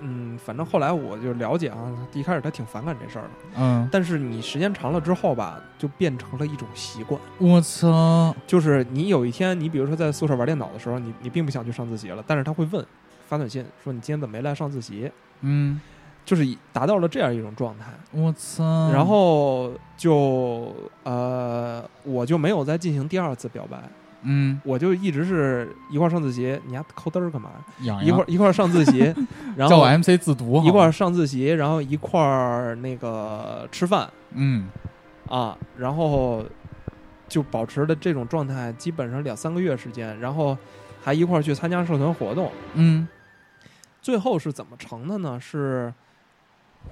[0.00, 1.76] 嗯，反正后来我就了解啊，
[2.12, 3.30] 一开始他挺反感这事儿的。
[3.58, 7.20] 嗯，但是你时间长了之后吧，就变成了一种习惯。
[7.38, 12.84] 我操，就是你有一天，你比如说在宿舍玩电脑的时候，你你并不想去上自习了，但是他会问，
[13.32, 15.10] 发短信说你今天怎么没来上自习？
[15.40, 15.80] 嗯，
[16.22, 17.86] 就是达到了这样一种状态。
[18.10, 23.82] 我操，然后就呃，我就没有再进行第二次表白，
[24.20, 27.52] 嗯，我就一直是一块儿上自习，你丫抠嘚儿干嘛？
[28.02, 28.98] 一块儿一块儿上自习，
[29.56, 34.68] 然后叫我 MC 自读，一块儿上自习，然后一块儿那个吃饭嗯
[35.30, 36.44] 啊，然后
[37.28, 40.54] 就保持的这种状态，基本上两三个月时间，然后
[41.02, 42.52] 还一块儿去参加社团活动。
[42.74, 43.08] 嗯
[44.02, 45.38] 最后是怎么成的呢？
[45.40, 45.92] 是，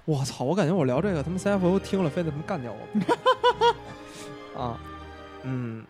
[0.05, 0.45] 我操！
[0.45, 2.87] 我感觉我聊这个，他们 CFO 听了非得他们干掉我。
[4.63, 4.79] 啊，
[5.43, 5.85] 嗯，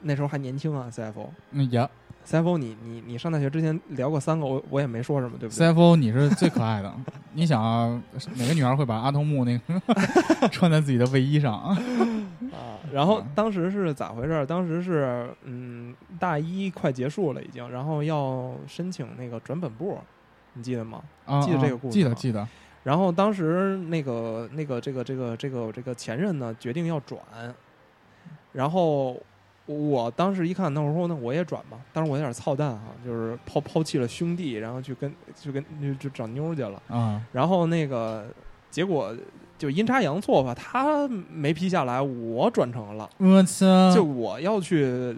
[0.00, 1.28] 那时候还年轻啊，CFO。
[1.52, 1.88] 嗯呀
[2.26, 6.92] CFO，你你你上大学之前聊过三个，我我也没说什么，对不对？，CFO 你是最可爱的。
[7.34, 8.02] 你想啊，
[8.36, 9.80] 哪个女孩会把阿童木那个
[10.48, 11.76] 穿在自己的卫衣上啊？
[12.50, 14.46] 啊，然后当时是咋回事儿？
[14.46, 19.98] 当时是嗯，大一快结束了已经，然后要申请那个转本部，
[20.54, 21.02] 你记得吗？
[21.26, 22.48] 啊记得这个啊故事吗记得记得，
[22.82, 27.20] 然后当时那个那个这个这个这个这个前任呢，决定要转，
[28.52, 29.16] 然后
[29.66, 38.26] 我当时一看，那我说那我也转吧，当时我有点操蛋哈，就是抛抛弃了兄弟，然后去跟去跟就就找妞去了，啊然后那个
[38.70, 39.16] 结果
[39.56, 43.08] 就阴差阳错吧，他没批下来，我转成了。
[43.18, 45.16] 我操，就我要去，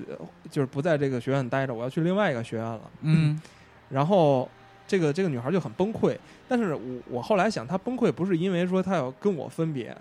[0.50, 2.80] 就是不在这个学院待着，我要去另外一个学院了。
[3.00, 3.40] 嗯
[3.88, 4.48] 然后
[4.86, 6.16] 这个这个女孩就很崩溃，
[6.48, 6.80] 但是我
[7.10, 9.96] 我后来想，她崩溃不是因为说她要跟我分别，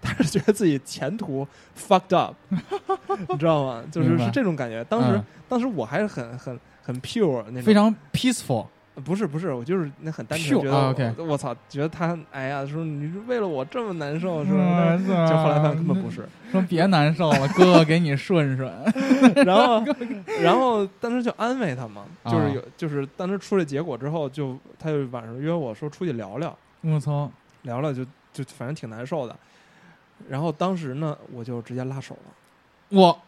[0.00, 1.46] 她是觉得自己前途
[1.78, 2.34] fucked up，
[3.28, 3.82] 你知道吗？
[3.90, 4.84] 就是是这种感觉。
[4.84, 5.24] 当时、嗯。
[5.48, 8.66] 当时我还是很很很 pure 那种，非常 peaceful，
[9.04, 14.58] 不是不是，我就是那很单纯觉得我、啊，OK 我操，觉得他哎呀，说你是为了我这么难受是吧？
[14.92, 16.28] 嗯是就后来发现根本不是。
[16.50, 18.70] 说别难受了，哥哥给你顺顺。
[19.46, 19.82] 然后，
[20.42, 27.30] 然后当时就安慰他嘛，啊就是有，就是当时出了结果之后，就他就晚上约我说出去聊聊，我操，
[27.62, 29.34] 聊聊就就反正挺难受的。
[30.28, 32.32] 然后当时呢，我就直接拉手了。
[32.90, 33.18] 我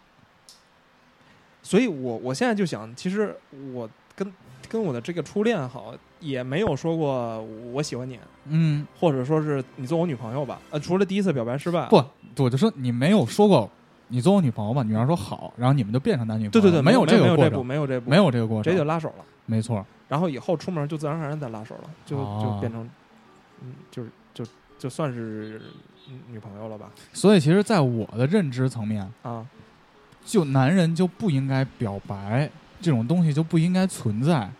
[1.62, 3.34] 所以我我现在就想，其实
[3.72, 4.30] 我跟
[4.74, 7.40] 跟我的这个初恋好，也没有说过
[7.72, 10.60] 我喜欢你，嗯或者说是你做我女朋友吧。
[10.72, 12.02] 呃，除了第一次表白失败，不，
[12.42, 13.70] 我就说你没有说过
[14.08, 14.82] 你做我女朋友吧？
[14.82, 16.50] 女孩说好，然后你们就变成男女朋友。
[16.50, 19.24] 对对对，没有这个过程没有这步，，没有这个过程，直接就拉手了。
[19.46, 19.86] 没错。
[20.08, 22.90] 然后以后出门就自然而然再拉手了，就、哦就变成，
[23.62, 24.44] 嗯，就是就
[24.76, 25.62] 就算是
[26.08, 26.90] 女女朋友了吧？
[27.12, 29.46] 所以其实，在我的认知层面，啊，
[30.24, 32.50] 就男人就不应该表白，
[32.80, 34.50] 这种东西就不应该存在，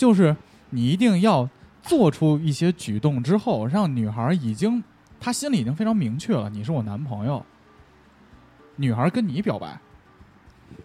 [0.00, 0.34] 就是
[0.70, 1.46] 你一定要
[1.82, 4.82] 做出一些举动之后，让女孩已经
[5.20, 7.44] 她心里已经非常明确了，你是我男朋友。
[8.76, 9.78] 女孩跟你表白，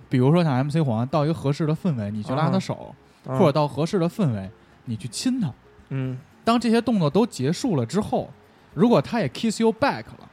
[0.10, 2.94] 比如说像 MC 黄到一个合适的氛围，你去拉她啊手，
[3.26, 4.52] 啊或者到合适的氛围，
[4.84, 5.50] 你去亲她。
[5.92, 8.30] 嗯，当这些动作都结束了之后，
[8.74, 10.30] 如果她也 kiss you back 了，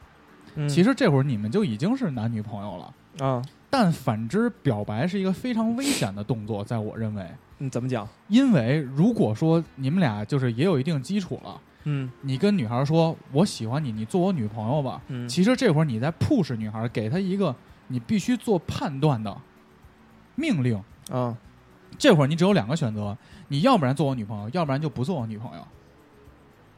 [0.55, 3.25] 嗯其实这会儿你们就已经是男女朋友了。
[3.25, 7.25] 啊，但反之，表白是一个非常危险的动作，在我认为，
[7.63, 8.05] 你怎么讲？
[8.27, 17.55] 因为如果说你们俩就是也有一定基础了，嗯你跟女孩说我喜欢你，你做我女朋友吧，嗯，其实这会儿你在 push 女孩，给她一个
[17.87, 19.35] 你必须做判断的
[20.35, 20.81] 命令。
[21.09, 21.37] 啊，
[21.97, 25.67] 这会儿你只有两个选择，你要不然做我女朋友，要不然就不做我女朋友。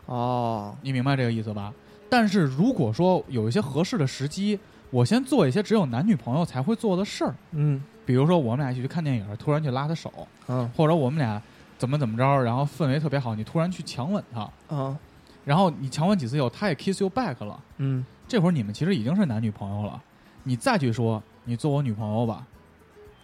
[0.05, 1.73] 哦，你明白这个意思吧？
[2.09, 4.59] 但是如果说有一些合适的时机，
[4.95, 7.83] 我先做一些只有男女朋友才会做的事儿，嗯。
[8.05, 10.09] 比如说我们俩一起去看电影，突然去拉他手，
[10.47, 11.41] 嗯或者我们俩
[11.77, 14.97] 怎么怎么着，然后氛围特别好，你突然去强吻他，嗯，
[15.43, 18.05] 然后你强吻几次以后，他也 kiss you back 了，嗯。
[18.25, 20.01] 这会儿你们其实已经是男女朋友了，
[20.43, 22.47] 你再去说你做我女朋友吧，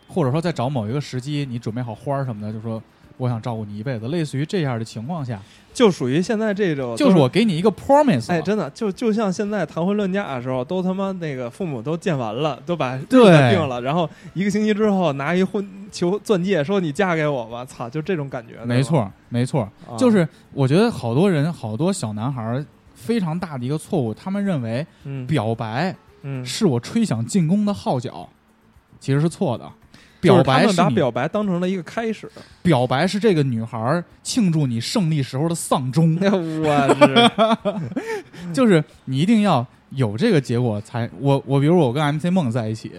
[0.10, 2.84] 或者说再找某一个时机，你准备好花儿什么的，就说
[3.22, 5.40] 我想照顾你一辈子，类似于这样的情况下，
[5.72, 18.66] 就属于现在这种，就是我给你一个 promise，哎，真的就就像现在谈婚论嫁的时候，都他妈那个父母都见完了，都把对定了，然后一个星期之后拿一婚求钻戒，说你嫁给我吧，操，就这种感觉。
[18.66, 19.70] 没错，没错，
[20.00, 22.66] 就是我觉得好多人，好多小男孩儿
[22.96, 28.28] 非常大的一个错误，他们认为嗯表白嗯，是我吹响进攻的号角，
[29.00, 29.72] 其实是错的。
[30.22, 32.30] 表白把表白当成了一个开始。
[32.62, 36.96] 表白是这个女孩儿庆祝你胜利时候的丧钟， 我
[38.46, 42.94] 是，就是你一定要有这个结果才我我比如我跟 MC 梦在一起，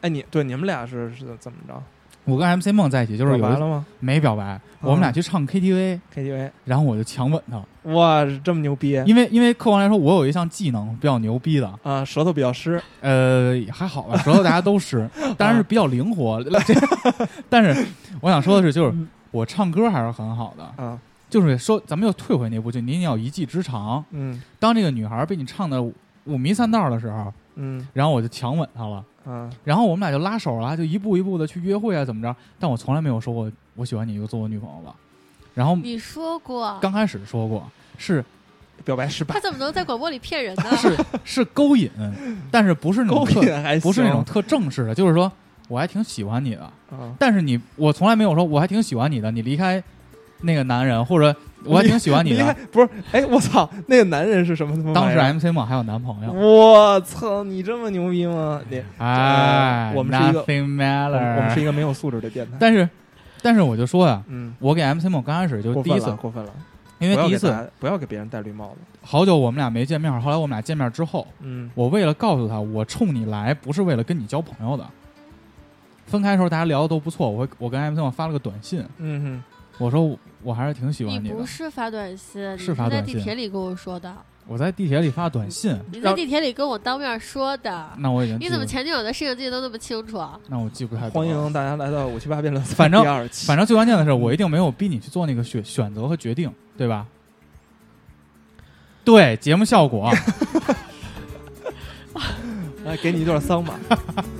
[0.00, 1.82] 哎，你对你们俩是是怎么着？
[2.30, 7.60] 我跟 MC 梦在一起就是有白了吗没表白，我们俩去唱 KTV，？KTV，然后我就强吻她，
[7.92, 12.04] 哇，这么牛逼因为因为客观来说我有一项技能比较牛逼的，啊！
[12.04, 16.42] 舌头比较湿，呃，还好吧，舌头大家都湿， 当然是比较灵活。
[16.64, 16.74] 这
[17.48, 17.86] 但是
[18.20, 18.94] 我想说的是，就是
[19.30, 24.04] 我唱歌还是很好的，啊，就是说咱们又退回那步，就你一定要一技之长。
[24.10, 32.34] 嗯当这个女孩被你唱的五迷三道的时候，嗯然后我就强吻她了，嗯，然后我们俩就拉手了，就一步一步的去约会啊，怎么着？
[32.58, 34.94] 但我从来没有说过我喜欢你，就做我女朋友吧。
[35.54, 38.24] 然后你说过，刚开始说过是
[38.84, 40.64] 表白失败他，怎么能在广播里骗人呢？
[40.78, 41.90] 是是勾引，
[42.50, 45.30] 但是不是那种 勾特引还不是那种特正式的，就是说
[45.68, 46.62] 我还挺喜欢你的。
[46.90, 49.82] 啊，但是你，我从来没有说我还挺喜欢你的，你离开
[50.42, 51.34] 那个男人，或者
[51.64, 52.56] 我还挺喜欢你的。
[52.72, 52.88] 不是？
[53.12, 58.60] 哎，我操，那个男人是什么当时？MC 梦还有男朋友，我操，你这么牛逼吗？
[58.68, 62.52] 你哎，我们是一个我们是一个没有素质的电台。
[62.58, 62.88] 但是，
[63.42, 66.52] 但是我就说呀，嗯，我给 MC 梦刚开始就第一次过分了，，
[66.98, 68.76] 因为第一次不要给大家不要给别人戴绿帽子。
[69.02, 74.86] 好久我们俩没见面，后来我们俩见面之后，嗯我为了告诉他我冲你来不是为了跟你交朋友的。
[76.06, 79.42] 分开的时候大家聊的都不错，我我跟 MC 梦发了个短信，嗯
[79.80, 81.44] 我说我还是挺喜欢你的不。
[81.46, 84.14] 是发短信，是发在短信地铁里跟我说的，
[84.46, 87.88] 我在地铁里发短信，你在地铁里跟我当面说的。
[87.96, 90.22] 那我已经你怎么前女友的事情记得都那么清楚？
[90.48, 93.02] 那我记不太欢迎大家来到五七八辩论反正。
[93.46, 97.06] 反正最关键的是，我一定没有逼你去做那个选选择和决定，对吧？
[99.02, 100.12] 对，节目效果，
[102.84, 103.80] 来给你一段桑吧。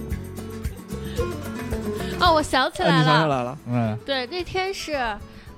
[2.20, 3.58] 哦，我想起哎，来了想起了，来了？
[3.68, 4.92] 嗯，对，那天是，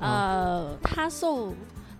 [0.01, 1.55] 呃，他送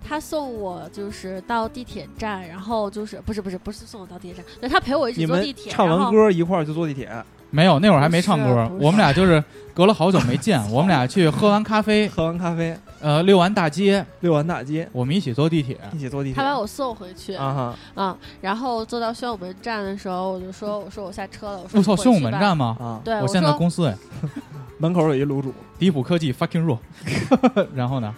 [0.07, 7.11] 他送我就是到地铁站，然后就是不是不是不是送我到地铁站，对他陪我一起坐地铁，唱完歌一块儿就坐地铁，
[7.51, 8.71] 没有，那会儿还没唱歌。
[8.81, 9.43] 我们俩就是
[9.75, 15.79] 隔了好久没见，我们俩去喝完咖啡，喝完咖啡，呃，溜完大街，溜完大街，我们一起坐地铁。
[15.95, 16.37] 一起坐地铁。
[16.37, 17.35] 他把我送回去。
[17.35, 18.03] 啊哈。
[18.03, 22.77] 啊，然后坐到宣武门站的时候，我就说我说我下车了，我说我操，宣武门站，吗？
[22.81, 23.95] 啊，对，我现在公司哎，
[24.79, 26.79] 门口有一卤煮，迪普科技 fucking 弱。
[27.77, 28.15] 然后呢？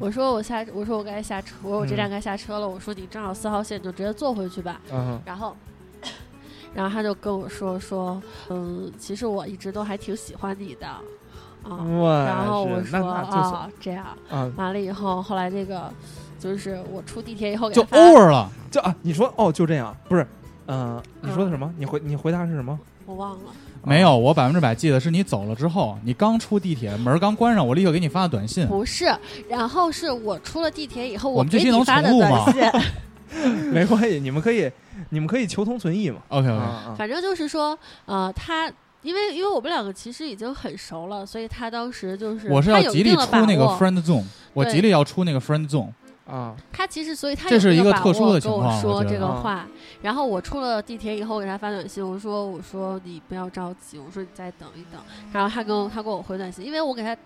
[0.00, 5.56] 我说我下我说我该下车，我说我这嗯站该下车了，我说你正好四号线，你就直接坐回去吧，嗯然后。
[6.74, 8.20] 然后他就跟我说说，
[8.50, 11.80] 嗯，其实我一直都还挺喜欢你的，啊，
[12.26, 15.90] 然后我说啊这样，啊，完了以后，后来那个
[16.38, 18.50] 就是我出地铁以后给就 over 了。
[18.70, 20.26] 就啊，你说哦，就这样，不是，
[20.66, 21.72] 嗯，你说的什么？
[21.78, 22.78] 你回你回答是什么？
[23.06, 23.50] 我忘了，
[23.86, 28.66] 没有，我百分之百记得是你走了之后，你刚出地铁门刚关上，我立刻给你发的短信。
[28.66, 29.16] 不是，
[29.48, 34.70] 然后是我出了地铁以后，我们这期能给你发的重录吗短信 没关系，你们可以，
[35.10, 36.18] 你们可以求同存异嘛。
[36.28, 38.70] OK 啊 OK，啊，反正就是说，呃，他
[39.02, 45.88] 因为因为我们两个其实已经很熟了，所以他当时就是我是要极力出那个 friend zone，我对极力要出那个 friend zone。
[46.26, 49.64] 啊，他其实所以他这有一个特殊握跟的情况我我说这个话，
[50.02, 55.00] 然后我出了地铁以后给他发短信，我说我说你不要着急，我说你再等一等，
[55.32, 57.16] 然后他跟我他给我回短信，因为我给他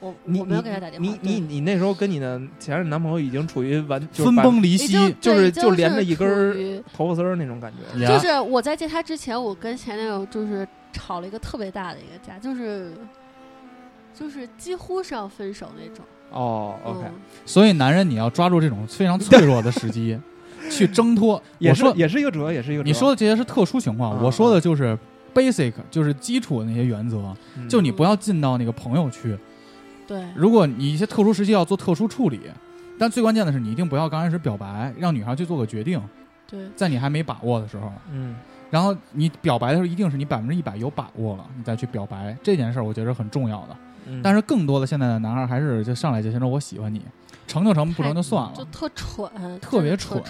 [0.00, 8.04] 我我没有给他打电话，你你你那时候跟你的前任男朋友已经处于完分崩离析，就是就连着一根头发丝儿那种感觉。
[8.04, 12.92] 就是我在见他之前，我跟前男友就是吵了一个特别大的一个架，就是
[14.12, 16.04] 就是几乎是要分手那种。
[16.30, 17.12] 哦，OK，嗯
[17.46, 20.18] 所以男人你要抓住这种非常脆弱的时机
[20.70, 21.42] 去挣脱。
[21.58, 22.82] 也是也是一个主要，也是一个。
[22.82, 24.96] 你说的这些是特殊情况，啊我说的就是
[25.34, 27.34] basic，就是基础的那些原则。
[27.56, 29.36] 嗯就你不要进到那个朋友区。
[30.06, 32.40] 对，如果你一些特殊时期要做特殊处理，
[32.98, 36.00] 但最关键的是你一定不要刚开始表白，让女孩去做个决定，
[36.48, 37.92] 对，在你还没把握的时候。
[38.12, 38.36] 嗯
[38.70, 43.76] 然后你表白的时候，一定是你百分之一百有把握了，你再去表白这件事儿，我觉得是很重要的。
[44.06, 47.02] 嗯，但是更多的现在的男孩还是就上来就先说我喜欢你，
[47.46, 48.52] 成就成，不成就算了。
[48.54, 49.30] 就特蠢，
[49.60, 50.22] 特别蠢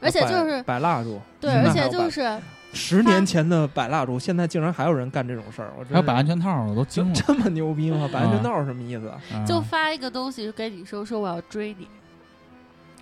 [0.00, 2.38] 而且就是摆蜡烛，对，嗯而且就是
[2.72, 7.14] 十年前的摆蜡烛，现在竟然还有人干这种事儿，我真是还有摆安全套，我都惊了。
[7.14, 8.08] 这么牛逼吗？
[8.12, 9.08] 摆安全套是什么意思？
[9.08, 11.86] 啊 就发一个东西给女生说我要追你，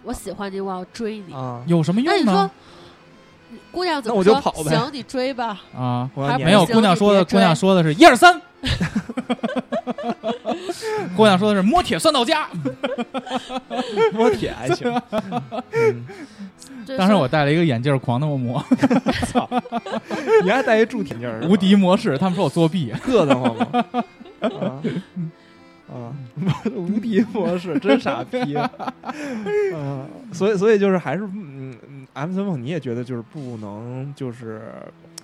[0.02, 1.32] 我喜欢你，我要追你。
[1.32, 2.50] 啊，有什么那你说用呢？，
[3.72, 4.34] 姑娘怎那么说？
[4.34, 5.60] 我就跑呗行，你追吧。
[5.76, 8.40] 啊，没有，行姑娘说的，你别追姑娘说的是一二三。
[11.16, 12.48] 姑娘说的是摸铁算到家。
[14.12, 14.92] 摸铁还行。
[15.72, 16.06] 嗯
[16.98, 18.64] 当时我戴了一个眼镜，狂那么摸，
[20.42, 22.18] 你还带一铸铁镜儿，无敌模式。
[22.18, 23.66] 他们说我作弊，硌得慌吗？
[24.40, 24.82] 啊
[25.92, 26.14] 啊！
[26.74, 28.38] 无敌模式 真傻逼。
[29.74, 34.62] 嗯， 所以所以就是还是嗯嗯，M 三梦你也觉得就是不能就是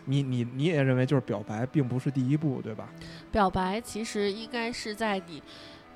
[0.06, 2.88] 你你你也认为就是表白并不是第一步对吧？
[3.30, 5.42] 表白其实应该是在你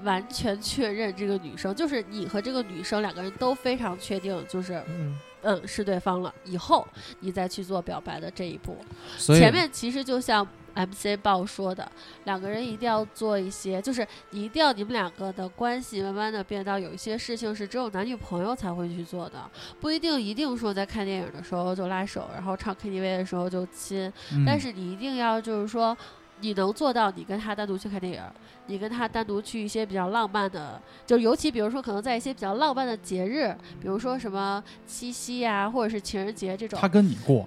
[0.03, 6.87] 完全确认这个女生，就是你和这个女生两个人都非常确定，就是嗯嗯是对方了，以后
[7.21, 8.77] 你再去做表白的这一步。
[9.17, 10.47] 所以前面其实就像
[10.87, 11.91] MC 报说的，
[12.25, 19.51] 两个人一定要做一些，就是你一定要你们两个的关系慢慢的变到有一些事情是只有男女朋友才会去做的，
[19.81, 25.97] 不一定一定说在看电影的时候就拉手，然后唱 KTV 的时候就亲，嗯但是你一定要就是说。
[26.43, 28.23] 你能做到，你跟他单独去看电影，
[28.65, 37.47] 你跟他单独去一些比较浪漫的，就尤其比如说可能在一些比较浪漫的节日，比如说什么七夕呀、或者是情人节这种，他跟你过，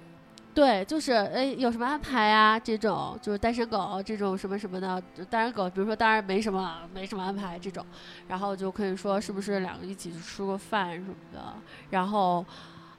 [0.54, 2.58] 对，就是哎，有什么安排啊？
[2.58, 7.84] 这种就是单身狗这种什么什么的，单身狗，比如说当然没什么没什么安排这种，
[8.28, 11.54] 然后就可以说是不是两个一起去吃个饭什么的，
[11.90, 12.46] 然后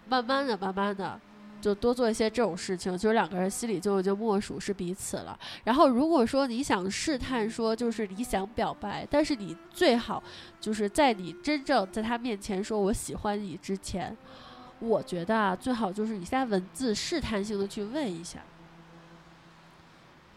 [0.07, 1.19] 慢慢的、慢慢的。
[1.61, 5.35] 就多做一些这种事情，就是两个人心里就就默数是彼此了。
[5.63, 10.21] 然后如果说你想试探说，就是你想表白，但是你最好
[10.59, 14.15] 就是在你真正在他面前说我喜欢你之前，
[14.87, 18.39] 我觉得啊，最好就是你先文字试探性的去问一下，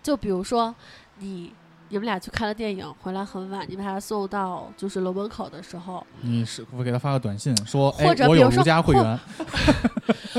[0.02, 0.74] 就比如说
[1.18, 1.52] 你
[1.88, 9.18] 你们俩去看了电影，回来很晚，你把他送到就是楼门口的时候，你是我给他发个短信说，哎或者，比如说家会员，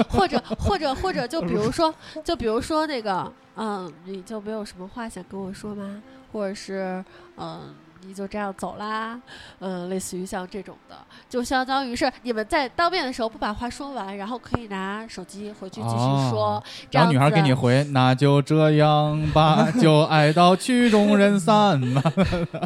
[0.10, 1.94] 或者或者或者就比如说
[2.24, 6.02] 就比如说那个嗯，你就没有什么话想跟我说吗？
[6.32, 7.04] 或者是
[7.38, 7.74] 嗯。
[8.06, 9.20] 你就这样走啦，
[9.60, 10.96] 嗯，类似于像这种的，
[11.30, 15.96] 就相当于是你们在当面的时候不把话说完，然后可以拿手机回去继续
[16.30, 22.02] 说，哦然后女孩给你回，那就这样吧，就爱到曲终人散吧。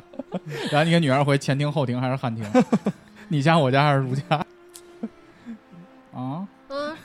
[0.71, 2.45] 然后你给女孩回前庭后庭还是汉庭？
[3.29, 4.36] 你家我家还是如家？
[6.13, 6.95] 啊，嗯，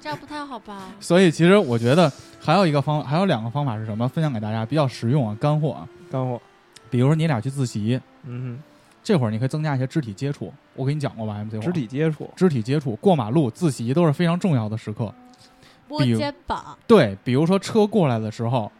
[0.00, 0.92] 这样不太好吧？
[1.00, 4.06] 所以其实我觉得还有一个方，还有两个方法是什么？
[4.06, 5.88] 分享给大家，比较实用啊，干货啊。
[6.10, 6.40] 干货，
[6.90, 8.60] 比如说你俩去自习，嗯
[9.02, 10.52] 这会儿你可以增加一些肢体接触。
[10.74, 15.12] 我给你讲过吧，MC 哼，黄肢体接触，肢体接触，过马路、自习都是非常重要的时刻。
[15.88, 18.70] 摸比如肩膀，对，比如说车过来的时候，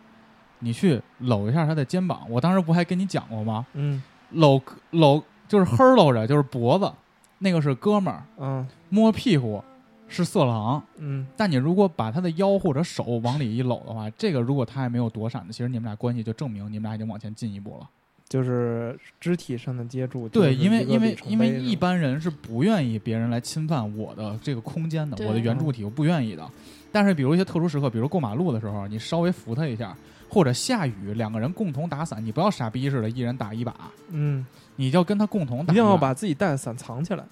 [0.58, 2.26] 你去搂一下他的肩膀。
[2.28, 3.66] 我当时不还跟你讲过吗？
[3.72, 4.02] 嗯
[4.32, 6.92] 搂搂就是呵搂着，就是脖子，
[7.38, 9.64] 那个是哥们儿；嗯摸屁股
[10.06, 10.82] 是色狼。
[10.98, 17.88] 嗯但你如果把他的腰或者手往里一搂的话，这个如果他还没有躲闪的，其实你们俩关系就证明你们俩已经往前进一步了。
[18.30, 26.48] 就是肢体上的接触，对，因为因为因为一般人是不愿意别人来侵犯我的这个空间的，我的圆柱体我不愿意的。
[26.92, 29.96] 但是比如一些特殊时刻，比如过马路的时候，你稍微扶他一下，
[30.28, 33.74] 或者下雨，两个人共同打伞，你不要傻逼似的，一人打一把，
[34.10, 37.24] 嗯，你就跟他共同打一定要把把自己带的伞藏起来，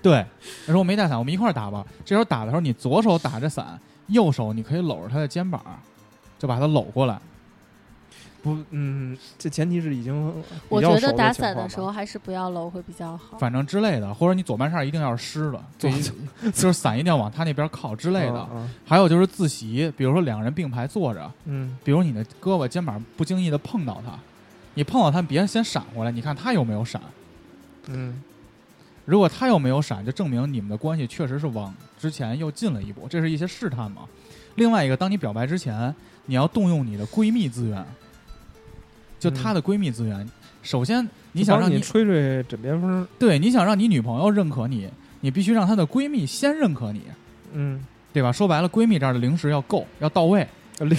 [0.00, 0.24] 对。
[0.66, 1.86] 他说我没带伞，我们一块儿打吧。
[2.02, 5.62] 这时候打的时候，你左手打着伞，右手你可以搂着他的肩膀，
[6.38, 7.20] 就把他搂过来。
[8.42, 13.36] 不，嗯，这前提是已经我觉得打伞的时候还是不要搂会比较好。
[13.38, 15.88] 反正之类的，或者你左半扇一定要是湿了，就
[16.52, 18.48] 就是伞一定要往他那边靠之类的。
[18.52, 24.18] 嗯还有就是自习，比如说两个人并排坐着，嗯比如你的胳膊肩膀不经意的碰到他，
[24.74, 27.00] 你碰到他别先闪过来，你看他有没有闪。
[27.86, 28.22] 嗯
[29.06, 34.02] 如果他又没有闪，就证明你们的关系确实是往之前又进了一步，这是一些试探嘛。
[34.54, 35.92] 另外一个，当你表白之前，
[36.26, 37.84] 你要动用你的闺蜜资源，
[39.20, 40.28] 就她的闺蜜资源。
[40.62, 44.88] 首先，你想让你你吹吹枕边风，对你想让你女朋友认可你，
[45.20, 47.02] 你必须让她的闺蜜先认可你，
[47.52, 47.80] 嗯，
[48.12, 48.32] 对吧？
[48.32, 50.46] 说白了，闺蜜这儿的零食要够，要到位。
[50.80, 50.98] 零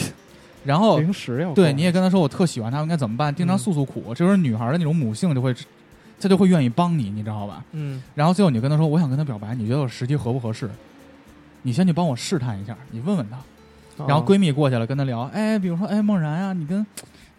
[0.63, 3.33] 然后零食要对，你也跟她说我特喜欢她，应该怎么办？
[3.33, 5.53] 经常嗯诉诉苦，这时候女孩的那种母性就会，
[6.19, 7.63] 她就会愿意帮你，你知道吧？
[7.71, 10.69] 嗯然后最后你就跟他说，我想跟他表白，你觉得我时机合不合适？
[11.63, 13.37] 你先去帮我试探一下，你问问他。
[14.07, 16.85] 然后哦闺蜜过去了，跟她聊，哎，比如说，哎，梦然啊、你跟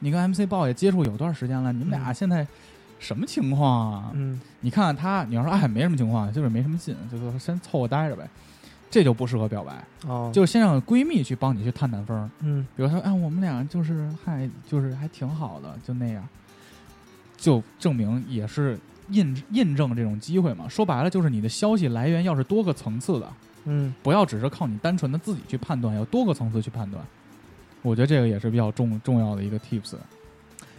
[0.00, 2.46] 你跟 MC 豹也接触有段时间了，你们俩嗯现在
[2.98, 4.10] 什么情况啊？
[4.14, 8.28] 嗯你看看他，你要说哎没什么情况，就是没什么劲，就是先凑合待着呗。
[8.90, 9.72] 这就不适合表白，
[10.06, 12.30] 哦就先让闺蜜去帮你去探探风。
[12.40, 16.22] 嗯比如说，哎，我们俩就是还就是还挺好的，就那样，
[17.38, 20.68] 就证明也是印印证这种机会嘛。
[20.68, 23.26] 说白了，就是你的消息来源要是多个层次的，
[23.64, 27.04] 嗯不要只是靠你单纯的自己去判断，要多个层次去判断。
[27.82, 29.94] 我觉得这个也是比较重重要的一个 tips。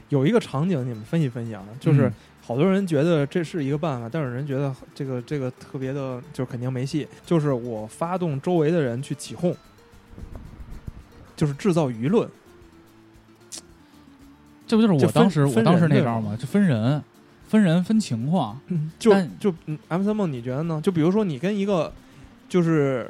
[0.09, 2.13] 有一个场景你们分析分析啊，就是嗯
[2.45, 7.07] 好多人觉得这是一个办法，但是有人觉得这个这个特别的，就肯定没戏。
[7.25, 9.55] 就是我发动周围的人去起哄，
[11.35, 12.29] 就是制造舆论。
[14.67, 16.35] 这不就是我当时我当时那招吗？
[16.39, 17.01] 就分人，
[17.47, 18.59] 分人分情况。
[18.99, 20.81] 就就嗯，M 三梦，你觉得呢？
[20.83, 21.91] 就比如说你跟一个，
[22.53, 23.09] 就是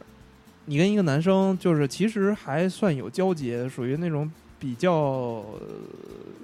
[0.67, 5.43] 你跟一个男生，就是其实还算有交集，属于那种比较、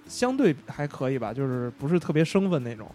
[0.05, 2.85] 相对还可以吧，就是不是特别生分那种。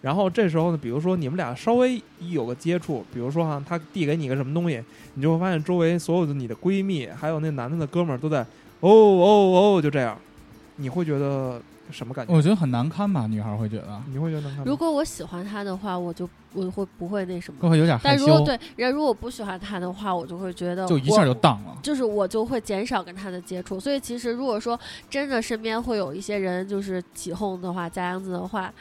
[0.00, 4.82] 然后这时候呢，比如说你们俩稍微一有个接触，比如说哈，他递给你个什么东西，
[5.14, 8.40] 你就会发现周围所有的你的闺蜜，还有那男的的哥们儿都在
[8.80, 10.18] 哦哦哦，就这样，
[10.74, 12.32] 你会觉得什么感觉？
[12.32, 17.68] 我觉得很难堪吧，女孩会觉得你会觉得难看如果我喜欢他的话，我就我会不会那什么？
[17.68, 21.78] 会有点害羞，但如果对人如果不喜欢他的话，我就会觉得就一下就荡了。
[21.82, 23.78] 就是我就会减少跟他的接触。
[23.80, 24.78] 所以其实如果说
[25.10, 28.72] 真的身边会有一些人就是起哄的话、加样子的话，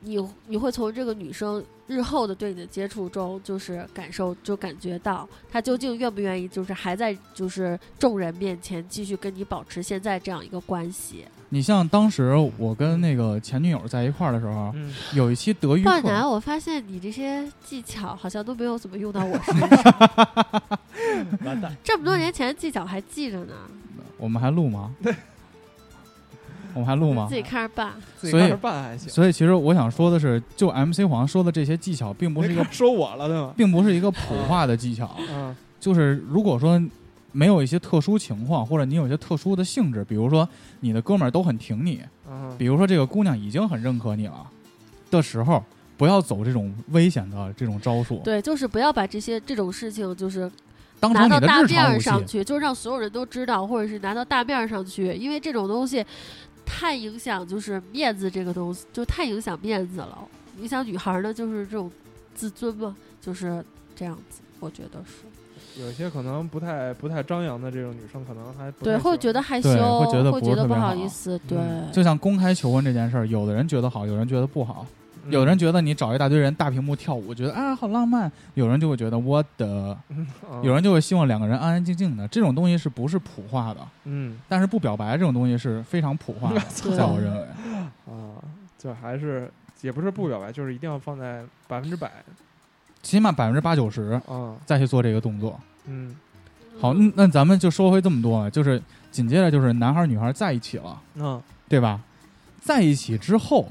[0.00, 11.24] 你你会从这个女生日后的对你的接触中，就是感受 就感觉到她究竟愿不愿意，就是还在就是众人面前继续跟你保持现在这样一个关系。
[11.54, 19.78] 你像当时我跟那个前女友在一块儿的时候，嗯，有一期德育课，冠南，我发现你这些技巧好像都没有怎么用到我身上，
[21.44, 23.54] 完蛋，这么多年前的技巧还记着呢，
[24.18, 24.92] 我们还录吗？
[26.74, 27.36] 我们还录吗自？
[27.36, 27.92] 己看着办。
[28.18, 29.08] 所以自己看着办还行。
[29.08, 33.54] 所以其实我想说的是，就 MC 黄说的这些技巧，并不是一个， 说我了，对吗？
[33.56, 35.16] 并不是一个普化的技巧。
[35.30, 36.82] 嗯就是如果说
[37.34, 40.48] 没有一些特殊情况，或者你有一些特殊的性质，比如说
[40.80, 44.48] 你的哥们儿都很挺你，嗯，比如说这个姑娘已经很认可你了
[45.10, 45.62] 的时候，
[45.96, 50.50] 不要走这种危险的这种招数，对，就是不要把这些这种事情就是
[51.00, 52.00] 当拿到成你的日大面。
[52.00, 56.04] 上去，就是让所有人都知道，或者是拿到大面儿上去，因为这种东西
[56.64, 60.16] 太影响就是面子这个东西，就太影响面子了。
[60.56, 61.90] 你想女孩儿呢，就是这种
[62.32, 63.64] 自尊嘛，就是
[63.96, 65.24] 这样子，我觉得是
[65.80, 69.70] 有些可能不太不太张扬的这种女生，可能还不对，会觉得害羞，
[70.00, 71.58] 会觉得不是觉得不特别好好意思，对。
[71.58, 74.86] 嗯就像公开求婚这件事儿，有的人觉得好，有人觉得不好。
[74.90, 74.96] 嗯
[75.30, 80.26] 有人觉得你找一大堆人大屏幕跳舞，觉得啊好浪漫；有人就会觉得我的， 嗯
[80.62, 82.28] 有人就会希望两个人安安静静的。
[82.28, 83.80] 这种东西是不是普化的？
[84.04, 86.60] 嗯但是不表白这种东西是非常普化的，
[86.94, 87.40] 在我认为。
[88.06, 88.36] 啊，
[88.76, 92.12] 就还是也不是不表白，就是一定要放在百分之百
[93.04, 95.60] 起码百分之八九十啊，再去做这个动作。
[95.86, 96.16] 嗯
[96.80, 98.82] 好，嗯那咱们就说回这么多，就是
[99.12, 102.00] 紧接着就是男孩女孩在一起了，嗯对吧？
[102.60, 103.68] 在一起之后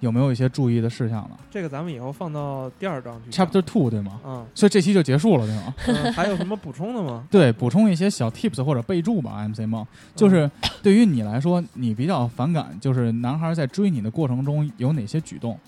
[0.00, 3.30] 有没有一些注意的事项呢这个咱们以后放到第二章去。
[3.30, 4.20] ？Chapter Two 对吗？
[4.24, 5.74] 嗯，所以这期就结束了，对吗？
[5.88, 7.24] 嗯还有什么补充的吗？
[7.30, 9.84] 对，补充一些小 tips 或者备注吧，MC 梦。
[10.14, 10.48] 就是
[10.82, 15.58] 对于你来说，你比较反感，就是男孩在追你的过程中有哪些举动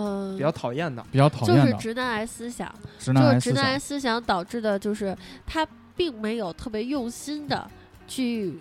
[0.00, 1.72] 嗯，比较讨厌的，比较讨厌的？
[1.72, 3.78] 就是直男癌思想，直男就是癌思想直男癌。
[3.78, 5.66] 思想导致的，就是他
[5.96, 7.68] 并没有特别用心的
[8.06, 8.58] 去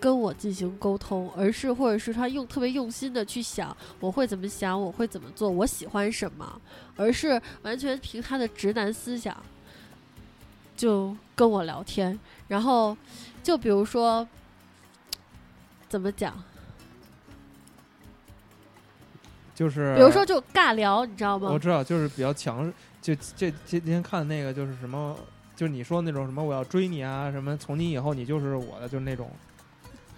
[0.00, 6.60] 跟我进行沟通，而是或者是他用特别用心的去想我会怎么想，我会怎么做，我喜欢什么，
[6.96, 9.36] 而是完全凭他的直男思想
[10.76, 12.18] 就跟我聊天，
[12.48, 12.96] 然后
[13.42, 14.26] 就比如说。
[15.88, 16.34] 怎么讲？
[19.56, 21.58] 就是比如说就尬聊，你知道吗我？
[21.58, 22.72] 知道，就是比较强势。
[23.00, 25.16] 就这这今天看的那个，就是什么，
[25.56, 29.30] 就是你说那种什么我要追你啊，什么从今以后你就是我的，就是那种，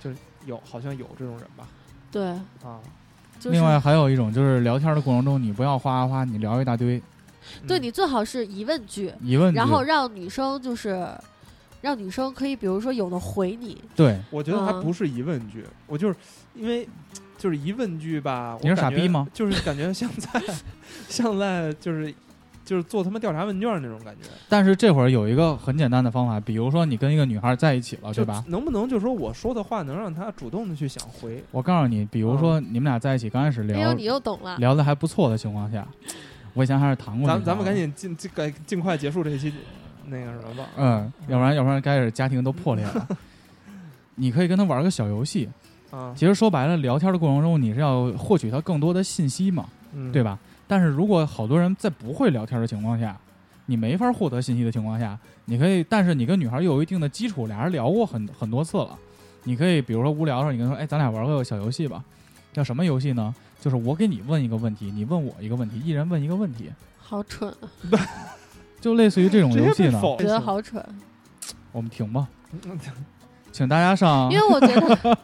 [0.00, 1.68] 就是有好像有这种人吧？
[2.10, 2.26] 对，
[2.64, 2.80] 啊，
[3.38, 7.00] 就是另外还有一种就是聊天的过程中，你不要哗哗哗，你聊一大堆
[7.66, 11.06] 对嗯你最好是疑问句，疑问句，然后让女生就是
[11.80, 16.16] 让女生可以，比如说有的回你，对，我觉得还嗯不是疑问句，我就是
[16.54, 16.88] 因为
[17.38, 20.42] 就是疑问句吧，你是傻逼吗就是感觉像在
[21.08, 22.12] 像在就是
[22.64, 28.44] 就是做他妈调查问卷那种感觉，但是这会儿有一个很简单的方法，比如说你跟一个女孩在一起了，对吧？
[28.48, 31.42] 能不能就说我说的话能让她主动的去想回？
[31.50, 34.58] 我告诉你，比如说你们俩在一起刚开始哎呦，聊你又懂了。
[34.58, 35.86] 聊的还不错的情况下，
[36.52, 37.34] 我以前还是谈过的。
[37.34, 39.50] 咱咱们赶紧尽尽赶尽快结束这一期
[40.06, 40.66] 那个什么吧。
[40.76, 43.08] 嗯，要不然要不然该是家庭都破裂了。
[44.20, 45.48] 你可以跟他玩个小游戏，
[45.90, 50.38] 啊，其实说白了，聊天的过程中你是要获取他更多的信息嘛，嗯，对吧？
[50.66, 53.18] 但是如果好多人在不会聊天的情况下，
[53.66, 58.98] 你没法获得信息的情况下，你可以，但是你跟女孩又有一定的基础，俩人聊过很很多次了，
[59.44, 62.04] 你可以比如说无聊的时候，你跟她说，哎，咱俩玩个小游戏吧，
[62.52, 63.34] 叫什么游戏呢？
[63.60, 67.98] 就是我给你问一个问题，你问我一个问题，一人问一个问题，好蠢，啊
[68.80, 70.00] 就类似于这种游戏呢。
[70.02, 70.84] 我觉得好蠢，
[71.72, 72.78] 我们停吧，嗯
[73.50, 75.18] 请大家上因为我觉得，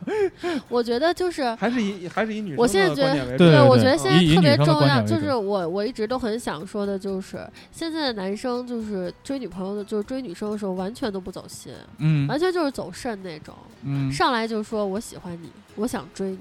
[0.68, 3.38] 我觉得就是还是以还是以女生我现在觉得观点为主。
[3.38, 16.40] 对对我觉得现在特别重要，就是我我一直都很想说的，就是现在的男生就是追女朋友的，就是追女生的时候完全都不走心，嗯完全就是走肾那种，嗯上来就说我喜欢你，我想追你。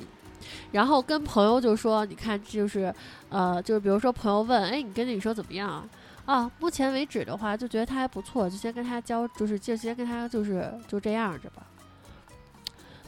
[0.71, 2.93] 然后跟朋友就说，你看，就是，
[3.29, 5.85] 呃，就是比如说朋友问，哎，你跟这女生怎么样啊？
[6.25, 11.63] 啊，目前为止的话，就觉得她还不错，就先跟她交，就是就先跟她就是就这样着吧。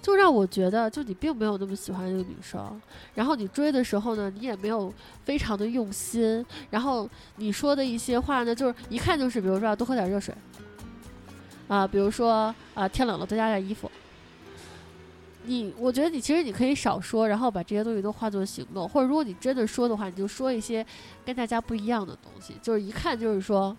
[0.06, 2.80] 就让我觉得，就你并没有那么喜欢这个女生，
[3.16, 10.32] 然后你追的时候呢，你也没有非常的用心，然后你说的一些话呢，就是一看就是，比如说要多喝点热水，
[11.68, 13.90] 啊，比如说啊天冷了多加点衣服。
[15.48, 20.86] 你我觉得你其实你可以少说，然后把这些东西都化作行动，或者如果你真的说的话，你就说一些
[21.26, 23.76] 跟大家不一样的东西，就是一看就是说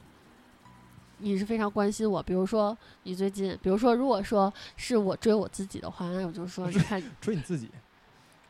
[1.18, 2.22] 你是非常关心我。
[2.22, 7.70] 比如说你最近，比如说如果说是我追我自己的话，那我就说你看追你自己，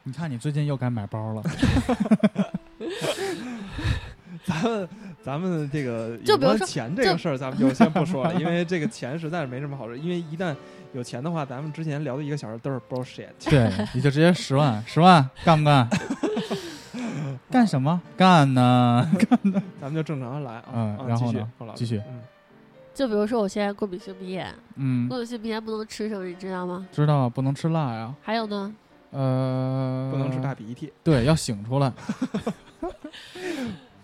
[0.04, 1.42] 你看你最近又该买包了，
[4.44, 4.88] 咱们
[5.22, 9.96] 咱们这个有关就比如说钱这个事儿，咱们就先不说了， 因为这个钱实在是没什么好说。
[9.96, 10.54] 因为一旦
[10.92, 13.28] 有钱的话，咱们之前聊的一个小时都是 bullshit。
[13.50, 15.88] 对，你就直接十万，十万干不干？
[17.50, 18.00] 干什么？
[18.16, 19.10] 干呢？
[19.18, 19.38] 干
[19.80, 20.64] 咱们就正常来啊。
[20.72, 22.20] 嗯啊然后呢继续嗯，
[22.96, 26.88] 就比如说我现在过敏性鼻炎，嗯，过敏性鼻炎不能吃什么，你知道吗？
[26.90, 28.74] 知道不能吃辣呀，还有呢，
[29.10, 30.90] 呃，不能吃大鼻涕。
[31.04, 31.92] 对，要醒出来。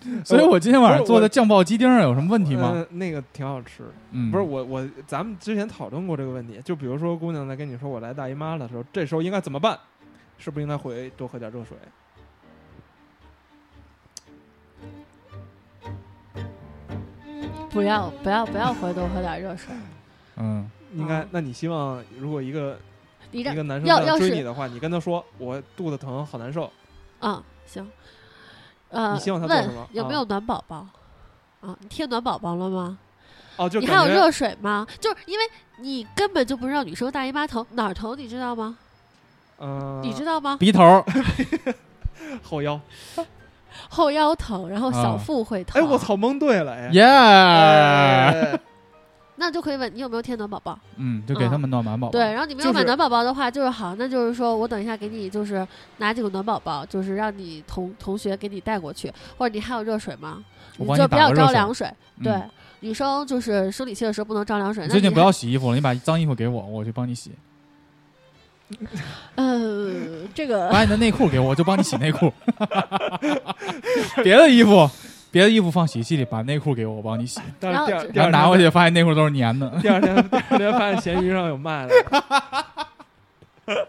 [0.26, 2.72] 所以我今天晚上做的酱爆鸡丁儿有什么问题吗？
[2.74, 3.84] 呃那个挺好吃。
[4.10, 9.78] 嗯，不是我我咱们之前讨论过这个问题，就比如说姑娘在跟你说我来大姨妈的时候，这时候应该怎么办？
[10.36, 11.78] 是不是应该回多喝点热水？
[17.72, 19.74] 不要不要不要回头喝点热水，
[20.36, 22.78] 嗯，应该啊，那你希望如果一个
[23.30, 26.70] 一个男生要要是追你的话，你跟他说我肚子疼，好难受。
[27.20, 27.90] 啊，行。
[28.90, 30.86] 呃，你希望他做什么问有没啊有暖宝宝？
[31.62, 32.98] 啊，你贴暖宝宝了吗？
[33.56, 34.86] 哦，就你还有热水吗？
[35.00, 35.44] 就是因为
[35.78, 38.76] 你根本就不知道女生大姨妈疼哪儿疼，你知道吗？
[39.60, 40.58] 嗯，你知道吗？
[40.58, 41.02] 鼻头，
[42.42, 42.78] 后腰。
[43.92, 45.80] 后腰疼，然后小啊腹会疼。
[45.80, 45.98] 哎，我！
[45.98, 46.88] 操，蒙对了哎。
[46.92, 48.60] 耶，哎
[49.36, 50.78] 那就可以问你有没有贴暖宝宝。
[50.96, 52.12] 嗯，就给他们暖暖宝宝。
[52.12, 55.66] 对，，然后你没有买暖宝宝的话，就是好，那就是说我等一下给你就是
[55.98, 60.42] 拿几个暖宝宝，就是让你同同学给你带过去，或者你还有热水吗？
[60.78, 61.46] 我帮就不要打个热水。
[61.46, 61.86] 着凉水。
[62.18, 62.40] 嗯对，
[62.80, 64.84] 女生就是生理期的时候不能着凉水。
[64.84, 67.32] 你最近不要洗衣服了，你把脏衣服给我，我去帮你洗。
[69.36, 69.90] 呃，
[70.34, 72.32] 这个把你的内裤给我，我就帮你洗内裤。
[74.22, 74.88] 别的衣服，
[75.30, 77.40] 别的衣服放洗衣机里，把内裤给我，我帮你洗。
[77.58, 79.70] 但是第二然后就第二天然后拿回去，发现内裤都是粘的。
[79.80, 81.94] 第二天第二天发现闲鱼上有卖的，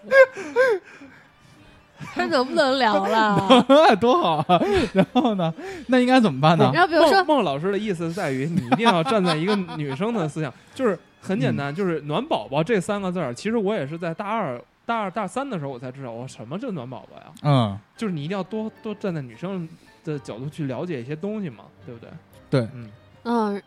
[1.97, 3.63] 还能不能聊了？
[3.99, 4.61] 多好啊！
[4.93, 5.53] 然后呢？
[5.87, 6.69] 那应该怎么办呢？
[6.73, 13.33] 然后比如说孟孟老师的意思在于，你一定要站在一个女生的思想，就是很简嗯单，就是“暖宝宝”这三个字儿。
[13.33, 17.33] 其实我也是在大二、大二、大三的时候我才知道，我什么是暖宝宝呀？
[17.43, 19.67] 嗯，就是你一定要多多站在女生
[20.03, 22.09] 的角度去了解一些东西嘛，对不对？
[22.49, 22.91] 对，嗯，
[23.23, 23.63] 嗯，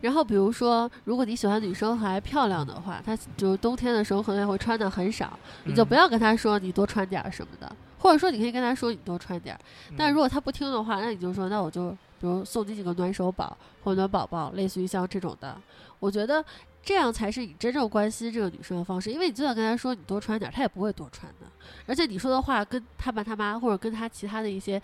[0.00, 9.60] 然后比如说，如果你喜欢女生还漂亮的话，她就是冬天的时候可能会穿的很少，你就嗯不要跟她说你多穿点儿什么的，或者说你可以跟她说你多穿点儿。
[9.96, 11.90] 但嗯如果她不听的话，那你就说那我就
[12.20, 15.56] 比如送你几个暖手宝或者暖宝宝，类似于像这种的，
[16.00, 16.44] 我觉得。
[16.86, 21.46] 这样才是你真正关心这个女生的方式，因为你就算跟她说你多穿点儿，她也不会多穿的。
[21.84, 24.80] 而且你说的话跟她爸她妈或者跟她其他的一些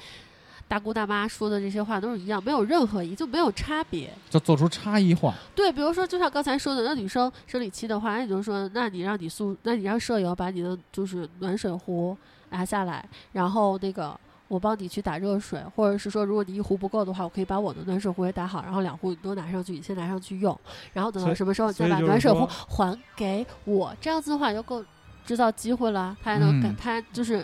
[0.67, 4.13] 大姑大妈说的这些话都是一样，没有任何一就没有差别。
[4.29, 5.33] 就做出差异化。
[5.55, 12.19] 对，比如说就像刚才说的，那女生生理期的话，那你就说，那你让你宿，那你让舍友把你的就是暖水壶
[12.51, 14.19] 拿下来，然后那个
[14.53, 20.55] 我帮你去打热水，或者是说，如果你一壶不够的话，我可以把我的暖水壶也打好，然后两壶你都拿上去，你先拿上去用，
[20.93, 24.85] 然后等到什么时候你再把暖水壶还给我，这样子的话就够
[25.25, 27.43] 制造机会了，他还能感、嗯他就是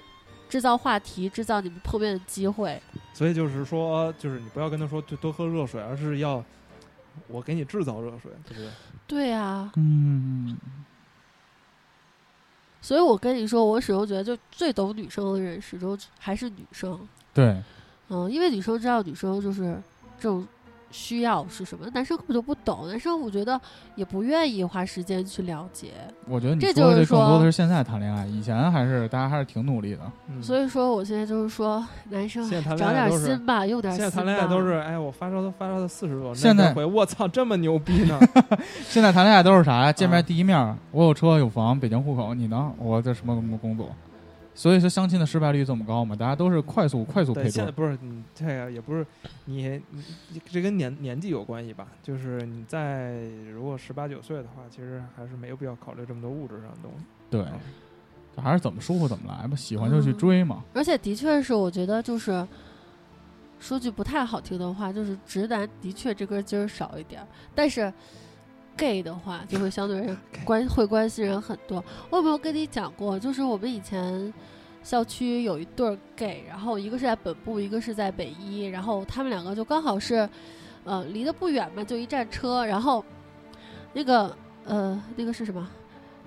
[0.51, 2.79] 制造话题，制造你们碰面的机会。
[3.15, 6.45] 所以就是说，就是你不要跟他说就多喝热水，而是要
[7.27, 8.71] 我给你制造热水，对不对？
[9.07, 10.55] 对啊，嗯，
[12.81, 16.99] 所以我跟你说，我始终觉得，就最懂女生的人，始终还是女生。
[17.35, 17.63] 对，
[18.09, 19.81] 嗯，因为女生知道女生就是
[20.19, 20.47] 这种
[20.91, 23.61] 需要是什么，男生根本就不懂，男生我觉得
[23.95, 25.93] 也不愿意花时间去了解。
[26.27, 30.01] 我觉得你这说的就是说更多的是现在谈恋爱，以前还是大家还是挺努力的。
[30.29, 34.01] 嗯，所以说，我现在就是说，男生现在谈长点恋爱都是心吧，用点心。
[34.03, 38.19] 现在谈恋爱都是，哎，我发烧都发烧到四十多，现在回我操，这么牛逼呢？
[38.89, 39.93] 现在谈恋爱都是啥呀？
[39.93, 42.73] 见面啊第一面，我有车有房，北京户口，你呢？
[42.79, 43.91] 我在什么什么工作？
[44.59, 46.17] 所以说相亲的失败率这么高嘛？
[46.17, 47.53] 大家都是快速快速对，配对。
[47.53, 49.07] 现在不是你这个也不是
[49.45, 49.81] 你
[50.51, 51.87] 这跟年年纪有关系吧？
[52.03, 53.23] 就是你在
[53.53, 57.05] 如果十八九岁的话，其实还是没有必要考虑这么多物质上的东西。
[57.31, 57.45] 对，
[58.43, 60.65] 还是怎么舒服怎么来吧，喜欢就去追嘛。
[60.75, 62.45] 而且的确是，我觉得就是
[63.61, 67.93] 说句不太好听的话，就是直男的确这根筋儿少一点儿，但是
[68.79, 71.85] gay 的话就会相对人关会关心人很多。
[72.09, 73.19] 我有没有跟你讲过？
[73.19, 74.33] 就是我们以前
[74.83, 80.27] 校区有一对儿 gay，然后一个是在本部，一个是在北一，然后他们两个就刚好是
[80.85, 83.05] 呃离得不远嘛，就一站车，然后
[83.93, 84.35] 那个
[84.65, 85.69] 呃那个是什么？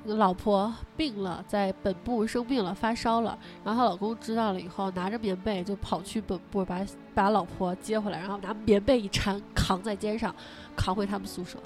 [0.03, 3.37] 老婆病了，在本部生病了，发烧了。
[3.63, 6.83] 然后她老公知道了以后，拿着棉被就跑去本部把
[7.13, 10.35] 把老婆接回来，然后拿棉被一缠，扛在肩上，
[10.75, 11.59] 扛回他们宿舍。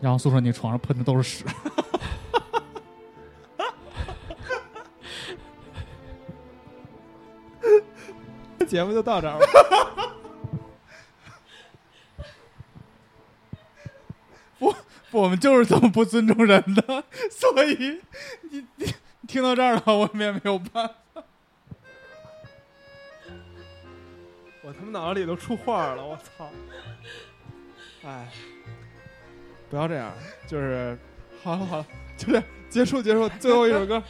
[0.00, 1.44] 然后宿舍你床上喷的都是屎。
[8.66, 9.46] 节目就到这儿吧。
[14.60, 14.74] 我，
[15.10, 18.00] 我们就是这么不尊重人的，所以
[18.42, 18.94] 你你你
[19.26, 21.24] 听到这儿了，我们也没有办法。
[24.62, 26.48] 我他妈脑子里都出画了，我操！
[28.04, 28.28] 哎，
[29.70, 30.12] 不要这样，
[30.46, 30.98] 就是
[31.42, 31.86] 好了好了，
[32.16, 34.02] 就这样结束结束，最后一首歌。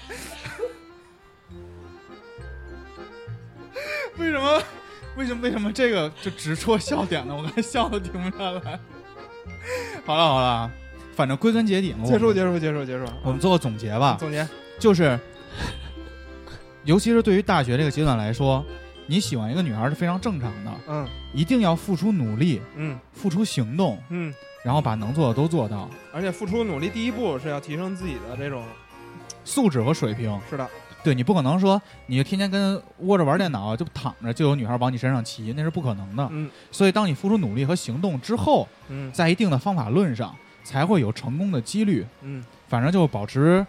[4.19, 4.62] 为什么？
[5.16, 5.43] 为什么？
[5.43, 7.35] 为什么这个就直戳笑点呢？
[7.37, 8.81] 我刚才笑都停不下来。
[10.07, 10.70] 好了好了，
[11.15, 14.47] 反正归根结底，结束结束结束结束，我们做个总结吧，总结，
[14.78, 15.19] 就是，
[16.85, 18.65] 尤其是对于大学这个阶段来说，
[19.07, 28.62] 你喜欢一个女孩是非常正常的，嗯一定要付出努力，嗯付出行动，嗯，然后把能做的都做到，而且付出努力第一步是要提升自己的这种，
[29.45, 30.39] 素质和水平。
[30.49, 30.69] 是的，
[31.03, 36.28] 对你不可能说你就天天跟窝着玩电脑就躺着就有女孩往你身上骑，那是不可能的。
[36.31, 42.07] 嗯所以当你付出努力和行动之后，嗯在一定的方法论上才会有成功的几率。
[42.20, 43.66] 嗯反正就保持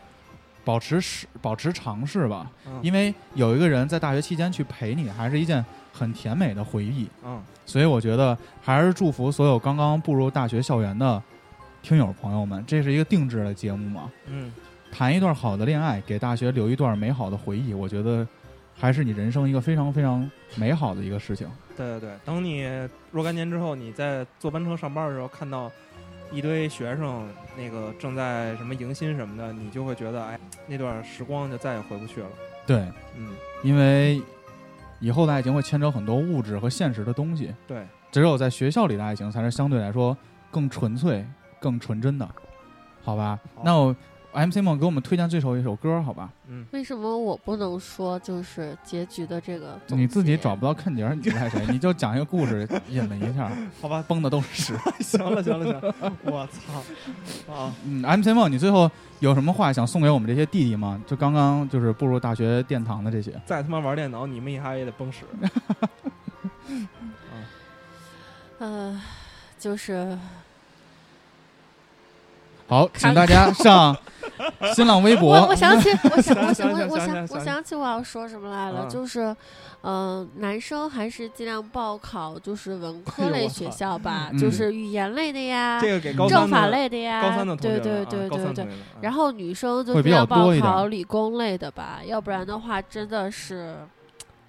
[0.64, 7.08] 保持试保持尝试吧，嗯因为有一个人在大学期间去陪你，还是一件很甜美的回忆。
[7.24, 7.42] 嗯，
[7.72, 11.24] 所以我觉得还是祝福所有刚刚步入大学校园的
[11.82, 14.52] 听友朋友们，这是一个定制的节目嘛，嗯
[14.92, 18.28] 谈一段好的恋爱，给大学留一段美好的回忆，我觉得
[18.76, 21.48] 还是你人生一个非常非常美好的一个事情。
[21.78, 22.68] 对对对，等你
[23.10, 25.72] 若干年之后，你在坐班车上班的时候，看到
[26.30, 27.26] 一堆学生
[27.56, 30.38] 那个正在什么迎新什么的，你就会觉得，哎，
[30.68, 32.28] 那段时光就再也回不去了。
[32.68, 32.86] 对，
[33.16, 33.34] 嗯，
[33.64, 34.22] 因为
[35.02, 40.16] 以后的爱情会牵扯很多物质和现实的东西，对，只有在学校里的爱情才是相对来说
[40.50, 41.28] 更纯粹、
[41.60, 42.30] 更纯真的，
[43.04, 43.38] 好吧？
[43.56, 43.64] 好。
[43.66, 43.94] 那我
[44.34, 46.30] MC 梦给我们推荐最后一首歌，好吧？
[46.48, 49.80] 嗯，为什么我不能说就是结局的这个？
[49.88, 51.66] 你自己找不到看点，你赖谁？
[51.70, 53.52] 你就讲一个故事，引了一下，
[53.82, 54.74] 好吧，崩的都是屎。
[55.02, 57.74] 行了行了行了，我操啊！
[57.86, 58.90] 嗯，MC 梦，你最后
[59.20, 61.02] 有什么话想送给我们这些弟弟吗？
[61.06, 65.26] 就刚刚就是步入大学殿堂的这些，再他妈玩电脑，你们一哈也得崩屎。
[66.70, 67.36] 啊
[68.60, 69.02] 呃，
[69.58, 70.18] 就是
[72.72, 73.94] 好，请大家上
[74.74, 75.34] 新浪微博。
[75.34, 79.36] 我我想起， 我想我想我我想我想起我要说什么来了，啊就是，
[79.82, 88.66] 嗯，男生还是尽量报考就是文 科类学校吧，嗯就是语言类的呀，这个给高政法类的呀，高三的对对对对对。
[89.02, 93.76] 然后女生就尽量报考理工类的吧，要不然的话真的是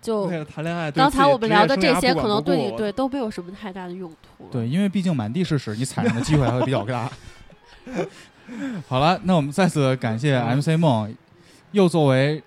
[0.01, 4.47] 就谈恋爱，刚才我们聊的这些可能对你对都没有什么太大的用途。
[4.53, 7.11] 对，，因为毕竟满地是屎，你踩上的机会还会比较大。
[8.89, 10.59] 好了，那我们再次感谢嗯。
[10.59, 11.15] MC 梦，
[11.71, 12.43] 又作为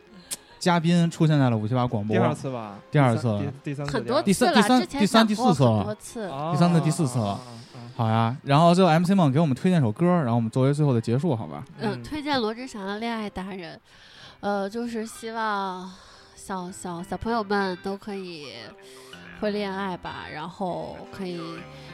[0.59, 2.15] 嘉宾出现在了五七八广播。
[2.15, 3.39] 第二次吧，第二次。
[3.63, 5.77] 第第三次很多第次了，三第三第三第四次了。
[5.77, 6.21] 很多次。
[6.23, 7.39] 啊第三次第四次了。
[7.95, 11.63] 好呀，然后最后 MC 梦给我们推荐首歌，然后我们作为最后的结束，好吧？
[11.79, 12.03] 嗯，嗯。
[12.03, 13.75] 推荐罗志祥的《恋爱达人》，
[14.41, 15.89] 呃，就是希望
[16.35, 18.47] 小小小朋友们都可以
[19.39, 21.39] 会恋爱吧，然后可以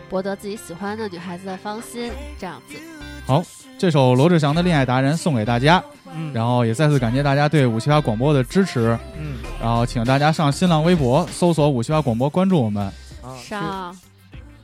[0.09, 2.77] 博得自己喜欢的女孩子的芳心，这样子。
[3.25, 3.43] 好，
[3.77, 5.83] 这首罗志祥的《恋爱达人》送给大家，
[6.13, 12.91] 嗯，然后也再次感谢大家对五七八广播的支持，嗯然后请大家上新浪微博搜索五七八广播，关注我们。
[13.43, 13.95] 上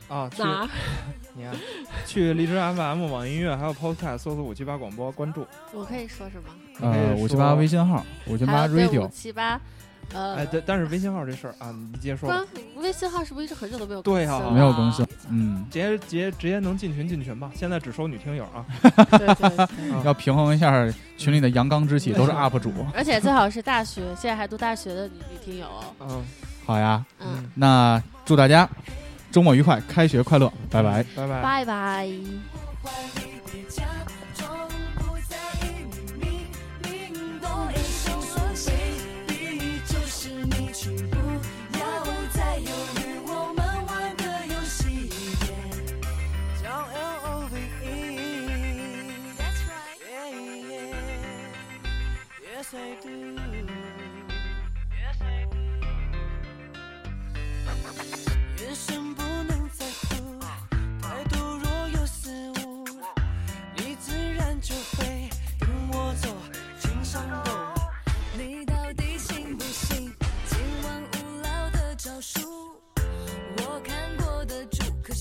[0.08, 0.68] 啊去哪？
[1.34, 1.52] 你看
[2.04, 5.46] 去荔枝 FM、网易音乐还有 Podcast 搜索五七八广播关注。
[5.72, 6.90] 我可以说什么？
[6.92, 9.60] 呃，五七八微信号，五七八 radio，七八，
[10.12, 15.06] 呃，哎，对，但是微信号这事儿啊，你接着说官，微信号是不是一直很久都没有对啊更新了没有更新。
[15.28, 17.50] 嗯，直接直接直接能进群进群吧。
[17.54, 18.64] 现在只收女听友啊。
[19.18, 22.72] 对对对，啊要平衡一下群里的阳刚之气，都是 UP 主。
[22.94, 25.84] 而且最好是大学，现在还读大学的女女听友哦。
[26.00, 26.24] 嗯
[26.64, 28.68] 好呀，嗯，那祝大家
[29.30, 31.02] 周末愉快，开学快乐，拜拜。
[31.16, 31.42] 拜拜。
[31.42, 32.08] 拜拜。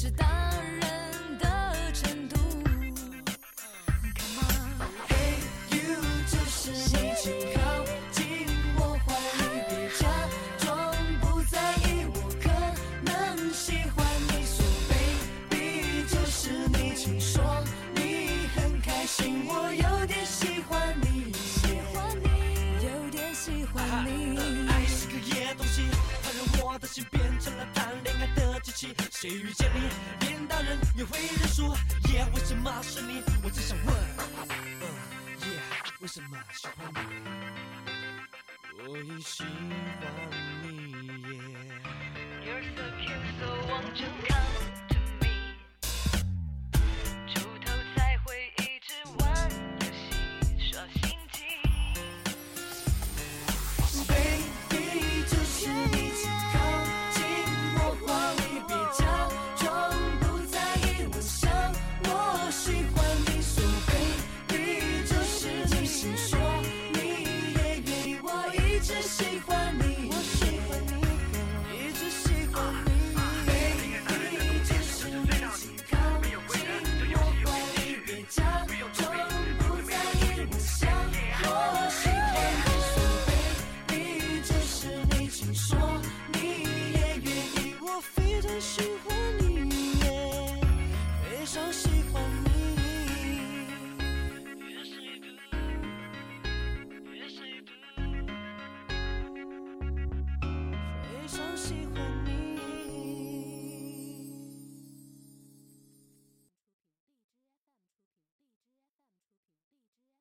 [0.09, 0.46] 主可
[29.27, 29.81] 谁遇见你，
[30.25, 31.75] 连大人也会认输。
[32.13, 33.21] 耶，为什么是你？
[33.43, 33.93] 我只想问，
[34.79, 34.87] 嗯，
[35.41, 35.59] 耶，
[35.99, 36.99] 为什么喜欢你？
[38.87, 39.51] 我已喜欢
[40.63, 40.67] 你，
[41.27, 41.35] 耶。
[42.45, 44.86] You're so cute, so won't you come